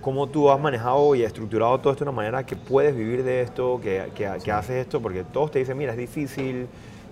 cómo 0.00 0.26
tú 0.28 0.50
has 0.50 0.58
manejado 0.58 1.14
y 1.14 1.22
estructurado 1.22 1.78
todo 1.80 1.92
esto 1.92 2.04
de 2.06 2.10
una 2.10 2.16
manera 2.16 2.46
que 2.46 2.56
puedes 2.56 2.96
vivir 2.96 3.22
de 3.24 3.42
esto, 3.42 3.78
que, 3.82 4.10
que- 4.14 4.38
que 4.42 4.50
haces 4.52 4.76
esto, 4.86 5.02
porque 5.02 5.22
todos 5.24 5.50
te 5.50 5.58
dicen, 5.58 5.76
mira, 5.76 5.92
es 5.92 5.98
difícil, 5.98 6.66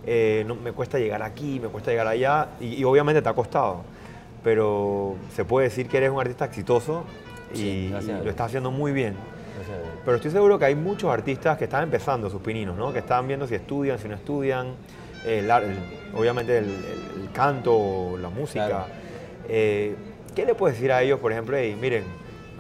eh, 0.07 0.45
no, 0.47 0.55
me 0.55 0.73
cuesta 0.73 0.99
llegar 0.99 1.23
aquí, 1.23 1.61
me 1.61 1.69
cuesta 1.69 1.91
llegar 1.91 2.07
allá, 2.07 2.49
y, 2.61 2.77
y 2.77 2.85
obviamente 2.85 3.21
te 3.21 3.29
ha 3.29 3.35
costado, 3.35 3.83
pero 4.43 5.17
se 5.35 5.45
puede 5.45 5.69
decir 5.69 5.89
que 5.89 5.97
eres 5.99 6.11
un 6.11 6.21
artista 6.21 6.45
exitoso 6.47 7.05
y, 7.53 7.57
Sí, 7.57 7.91
lo 8.23 8.31
estás 8.31 8.47
haciendo 8.47 8.71
muy 8.71 8.93
bien. 8.93 9.15
Pero 10.05 10.17
estoy 10.17 10.31
seguro 10.31 10.59
que 10.59 10.65
hay 10.67 10.75
muchos 10.75 11.11
artistas 11.11 11.59
que 11.59 11.65
están 11.65 11.83
empezando 11.83 12.31
sus 12.31 12.41
pininos, 12.41 12.77
¿no? 12.77 12.93
Que 12.93 13.01
están 13.01 13.27
viendo 13.27 13.47
si 13.47 13.55
estudian, 13.57 13.99
si 13.99 14.09
no 14.09 14.15
estudian, 14.15 14.69
el 15.27 15.51
ar- 15.51 15.65
el- 15.65 15.79
obviamente 16.17 16.59
el, 16.59 16.65
el- 16.67 17.33
canto, 17.33 18.17
la 18.21 18.29
música. 18.31 18.67
Claro. 18.69 18.85
Eh, 19.49 19.95
¿Qué 20.35 20.47
le 20.47 20.55
puedes 20.55 20.77
decir 20.77 20.93
a 20.93 21.03
ellos, 21.03 21.19
por 21.21 21.33
ejemplo, 21.33 21.57
"Ey, 21.57 21.75
miren, 21.75 22.05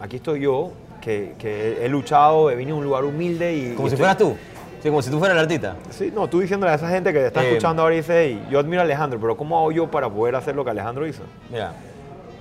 aquí 0.00 0.16
estoy 0.16 0.40
yo, 0.40 0.72
que, 1.00 1.34
que 1.38 1.84
he 1.84 1.88
luchado, 1.88 2.50
he 2.50 2.54
venido 2.56 2.76
a 2.76 2.78
un 2.80 2.84
lugar 2.84 3.04
humilde 3.04 3.54
y... 3.56 3.74
Como 3.74 3.86
y 3.86 3.90
si 3.90 3.94
estoy- 3.94 3.98
fueras 3.98 4.18
tú, 4.18 4.36
sí, 4.82 4.88
como 4.88 5.02
si 5.02 5.10
tú 5.10 5.18
fueras 5.18 5.36
el 5.36 5.42
artista. 5.42 5.76
Sí, 5.90 6.12
no, 6.14 6.28
tú 6.28 6.40
diciéndole 6.40 6.72
a 6.72 6.76
esa 6.76 6.88
gente 6.88 7.12
que 7.12 7.18
te 7.20 7.26
está 7.26 7.42
Eh, 7.44 7.48
escuchando 7.48 7.82
ahora 7.82 7.94
y 7.94 7.98
dice, 7.98 8.24
"Ey, 8.26 8.46
yo 8.50 8.58
admiro 8.58 8.80
a 8.80 8.84
Alejandro, 8.84 9.18
pero 9.20 9.36
¿cómo 9.36 9.58
hago 9.58 9.72
yo 9.72 9.90
para 9.90 10.08
poder 10.10 10.34
hacer 10.36 10.54
lo 10.56 10.64
que 10.64 10.70
Alejandro 10.70 11.06
hizo? 11.06 11.22
Mira, 11.50 11.72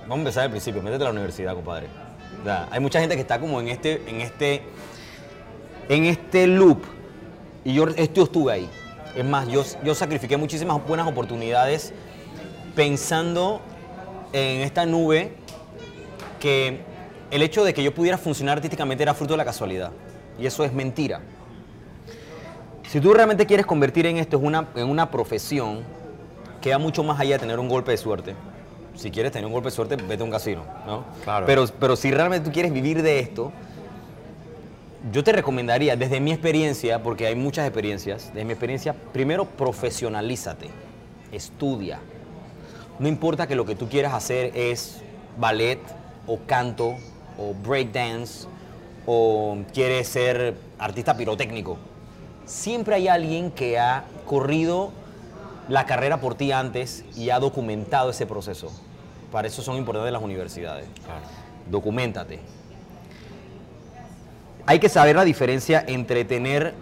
vamos 0.02 0.16
a 0.16 0.20
empezar 0.20 0.44
al 0.44 0.50
principio, 0.50 0.82
métete 0.82 1.02
a 1.02 1.06
la 1.06 1.12
universidad, 1.12 1.54
compadre. 1.54 1.86
O 2.40 2.44
sea, 2.44 2.68
hay 2.70 2.80
mucha 2.80 3.00
gente 3.00 3.14
que 3.16 3.20
está 3.22 3.38
como 3.40 3.60
en 3.60 3.68
este, 3.68 4.02
en 4.08 4.20
este, 4.20 4.62
en 5.88 6.04
este 6.04 6.46
loop. 6.46 6.82
Y 7.64 7.74
yo, 7.74 7.88
yo 7.88 8.22
estuve 8.24 8.52
ahí. 8.52 8.68
Es 9.16 9.24
más, 9.24 9.48
yo, 9.48 9.64
yo 9.82 9.94
sacrifiqué 9.94 10.36
muchísimas 10.36 10.86
buenas 10.86 11.08
oportunidades 11.08 11.92
pensando 12.76 13.60
en 14.32 14.60
esta 14.60 14.86
nube 14.86 15.32
que 16.38 16.80
el 17.30 17.42
hecho 17.42 17.64
de 17.64 17.74
que 17.74 17.82
yo 17.82 17.92
pudiera 17.92 18.16
funcionar 18.16 18.58
artísticamente 18.58 19.02
era 19.02 19.14
fruto 19.14 19.32
de 19.34 19.38
la 19.38 19.44
casualidad. 19.44 19.90
Y 20.38 20.46
eso 20.46 20.64
es 20.64 20.72
mentira. 20.72 21.20
Si 22.88 23.02
tú 23.02 23.12
realmente 23.12 23.44
quieres 23.44 23.66
convertir 23.66 24.06
en 24.06 24.16
esto 24.16 24.38
en 24.38 24.46
una, 24.46 24.68
en 24.74 24.88
una 24.88 25.10
profesión, 25.10 25.80
queda 26.62 26.78
mucho 26.78 27.04
más 27.04 27.20
allá 27.20 27.34
de 27.34 27.40
tener 27.40 27.58
un 27.58 27.68
golpe 27.68 27.90
de 27.90 27.98
suerte. 27.98 28.34
Si 28.94 29.10
quieres 29.10 29.30
tener 29.30 29.44
un 29.44 29.52
golpe 29.52 29.66
de 29.66 29.72
suerte, 29.72 29.96
vete 29.96 30.22
a 30.22 30.24
un 30.24 30.30
casino, 30.30 30.64
¿no? 30.86 31.04
Claro. 31.22 31.44
Pero, 31.44 31.66
pero 31.78 31.96
si 31.96 32.10
realmente 32.10 32.46
tú 32.46 32.52
quieres 32.52 32.72
vivir 32.72 33.02
de 33.02 33.20
esto, 33.20 33.52
yo 35.12 35.22
te 35.22 35.32
recomendaría, 35.32 35.96
desde 35.96 36.18
mi 36.18 36.32
experiencia, 36.32 37.02
porque 37.02 37.26
hay 37.26 37.34
muchas 37.34 37.66
experiencias, 37.66 38.28
desde 38.28 38.46
mi 38.46 38.52
experiencia, 38.52 38.94
primero 39.12 39.44
profesionalízate, 39.44 40.70
estudia. 41.30 42.00
No 42.98 43.06
importa 43.06 43.46
que 43.46 43.54
lo 43.54 43.66
que 43.66 43.74
tú 43.74 43.90
quieras 43.90 44.14
hacer 44.14 44.50
es 44.54 45.02
ballet 45.36 45.78
o 46.26 46.38
canto 46.46 46.96
o 47.36 47.52
breakdance 47.52 48.48
o 49.04 49.58
quieres 49.74 50.08
ser 50.08 50.56
artista 50.78 51.14
pirotécnico. 51.14 51.76
Siempre 52.48 52.94
hay 52.94 53.08
alguien 53.08 53.50
que 53.50 53.78
ha 53.78 54.04
corrido 54.24 54.90
la 55.68 55.84
carrera 55.84 56.18
por 56.18 56.34
ti 56.34 56.50
antes 56.50 57.04
y 57.14 57.28
ha 57.28 57.38
documentado 57.38 58.08
ese 58.08 58.24
proceso. 58.24 58.72
Para 59.30 59.48
eso 59.48 59.60
son 59.60 59.76
importantes 59.76 60.10
las 60.10 60.22
universidades. 60.22 60.86
Documentate. 61.70 62.40
Hay 64.64 64.78
que 64.78 64.88
saber 64.88 65.14
la 65.14 65.24
diferencia 65.24 65.84
entre 65.86 66.24
tener 66.24 66.72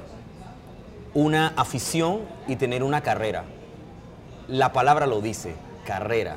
una 1.14 1.48
afición 1.56 2.20
y 2.46 2.54
tener 2.54 2.84
una 2.84 3.00
carrera. 3.00 3.42
La 4.46 4.72
palabra 4.72 5.08
lo 5.08 5.20
dice, 5.20 5.56
carrera. 5.84 6.36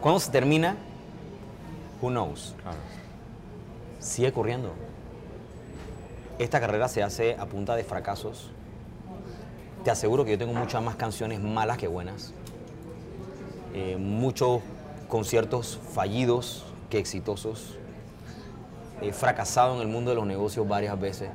¿Cuándo 0.00 0.18
se 0.18 0.32
termina? 0.32 0.76
Who 2.02 2.10
knows? 2.10 2.56
Sigue 4.00 4.32
corriendo. 4.32 4.72
Esta 6.40 6.58
carrera 6.58 6.88
se 6.88 7.04
hace 7.04 7.36
a 7.38 7.46
punta 7.46 7.76
de 7.76 7.84
fracasos. 7.84 8.50
Te 9.84 9.90
aseguro 9.90 10.24
que 10.24 10.30
yo 10.30 10.38
tengo 10.38 10.54
muchas 10.54 10.82
más 10.82 10.96
canciones 10.96 11.40
malas 11.40 11.76
que 11.76 11.86
buenas. 11.86 12.32
Eh, 13.74 13.98
muchos 13.98 14.62
conciertos 15.08 15.78
fallidos 15.92 16.64
que 16.88 16.98
exitosos. 16.98 17.76
He 19.02 19.12
fracasado 19.12 19.74
en 19.74 19.82
el 19.82 19.88
mundo 19.88 20.10
de 20.10 20.16
los 20.16 20.26
negocios 20.26 20.66
varias 20.66 20.98
veces. 20.98 21.28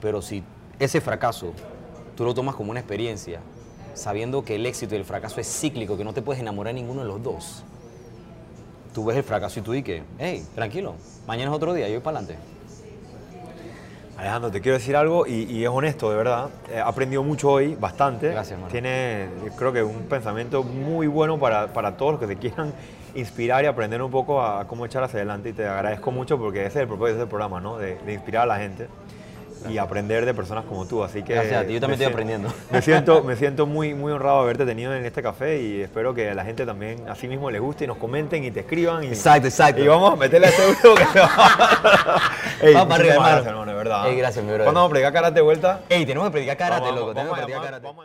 Pero 0.00 0.22
si 0.22 0.42
ese 0.78 1.02
fracaso 1.02 1.52
tú 2.16 2.24
lo 2.24 2.32
tomas 2.32 2.54
como 2.54 2.70
una 2.70 2.80
experiencia, 2.80 3.40
sabiendo 3.92 4.42
que 4.42 4.54
el 4.54 4.64
éxito 4.64 4.94
y 4.94 4.98
el 4.98 5.04
fracaso 5.04 5.42
es 5.42 5.60
cíclico, 5.60 5.98
que 5.98 6.04
no 6.04 6.14
te 6.14 6.22
puedes 6.22 6.40
enamorar 6.40 6.74
de 6.74 6.80
ninguno 6.80 7.02
de 7.02 7.08
los 7.08 7.22
dos, 7.22 7.64
tú 8.94 9.04
ves 9.04 9.18
el 9.18 9.24
fracaso 9.24 9.60
y 9.60 9.62
tú 9.62 9.72
dices, 9.72 10.02
hey, 10.18 10.42
tranquilo, 10.54 10.94
mañana 11.26 11.50
es 11.50 11.56
otro 11.56 11.74
día, 11.74 11.86
yo 11.88 11.94
voy 11.96 12.02
para 12.02 12.20
adelante. 12.20 12.57
Alejandro, 14.18 14.50
te 14.50 14.60
quiero 14.60 14.78
decir 14.78 14.96
algo 14.96 15.28
y, 15.28 15.44
y 15.44 15.62
es 15.62 15.70
honesto, 15.70 16.10
de 16.10 16.16
verdad. 16.16 16.48
He 16.74 16.80
aprendido 16.80 17.22
mucho 17.22 17.52
hoy, 17.52 17.76
bastante. 17.76 18.30
Gracias, 18.30 18.52
hermano. 18.52 18.72
Tiene, 18.72 19.28
creo 19.56 19.72
que 19.72 19.84
un 19.84 20.02
pensamiento 20.08 20.64
muy 20.64 21.06
bueno 21.06 21.38
para, 21.38 21.68
para 21.68 21.96
todos 21.96 22.12
los 22.12 22.20
que 22.20 22.26
se 22.26 22.36
quieran 22.36 22.72
inspirar 23.14 23.62
y 23.62 23.68
aprender 23.68 24.02
un 24.02 24.10
poco 24.10 24.42
a 24.42 24.66
cómo 24.66 24.84
echar 24.84 25.04
hacia 25.04 25.18
adelante. 25.18 25.50
Y 25.50 25.52
te 25.52 25.68
agradezco 25.68 26.10
mucho 26.10 26.36
porque 26.36 26.60
ese 26.66 26.80
es 26.80 26.82
el 26.82 26.88
propósito 26.88 27.20
del 27.20 27.28
programa, 27.28 27.60
¿no? 27.60 27.78
De, 27.78 27.94
de 27.98 28.12
inspirar 28.12 28.42
a 28.42 28.46
la 28.46 28.56
gente 28.58 28.88
y 29.68 29.78
aprender 29.78 30.24
de 30.26 30.34
personas 30.34 30.64
como 30.64 30.86
tú. 30.86 31.02
Así 31.02 31.22
que 31.22 31.34
Gracias 31.34 31.62
a 31.62 31.66
ti, 31.66 31.74
yo 31.74 31.80
también 31.80 31.98
me 31.98 32.04
estoy 32.04 32.12
aprendiendo. 32.12 32.52
Me 32.70 32.82
siento, 32.82 33.22
me 33.24 33.36
siento 33.36 33.66
muy, 33.66 33.94
muy 33.94 34.12
honrado 34.12 34.38
de 34.38 34.42
haberte 34.44 34.66
tenido 34.66 34.94
en 34.94 35.04
este 35.04 35.22
café 35.22 35.60
y 35.60 35.80
espero 35.82 36.14
que 36.14 36.30
a 36.30 36.34
la 36.34 36.44
gente 36.44 36.64
también 36.66 37.08
así 37.08 37.26
mismo 37.28 37.50
les 37.50 37.60
guste 37.60 37.84
y 37.84 37.86
nos 37.86 37.96
comenten 37.96 38.44
y 38.44 38.50
te 38.50 38.60
escriban. 38.60 39.04
Y, 39.04 39.08
Exacto, 39.08 39.48
exacto. 39.48 39.82
Y 39.82 39.88
vamos 39.88 40.12
a 40.12 40.16
meterle 40.16 40.46
a 40.48 40.50
este 40.50 40.62
grupo 40.82 40.94
que 40.96 42.66
Ey, 42.66 42.74
Vamos 42.74 42.88
para 42.88 43.00
arriba, 43.00 43.14
hermano. 43.14 43.38
hermano, 43.50 43.70
de 43.70 43.76
verdad. 43.76 44.08
Ey, 44.08 44.16
gracias, 44.16 44.44
mi 44.44 44.48
brother. 44.50 44.64
¿Cuándo 44.64 44.80
vamos 44.80 44.90
a 44.90 44.92
predicar 44.92 45.12
karate 45.12 45.34
de 45.36 45.40
vuelta? 45.42 45.80
Ey, 45.88 46.04
tenemos 46.06 46.28
que 46.28 46.32
predicar 46.32 46.56
karate, 46.56 46.80
Vamos, 46.82 47.00
loco, 47.00 47.14
tenemos 47.14 47.30
vamos 47.30 47.36
que 47.36 47.42
a 47.42 47.44
predicar 47.46 47.64
karate. 47.64 47.86
vamos 47.86 48.04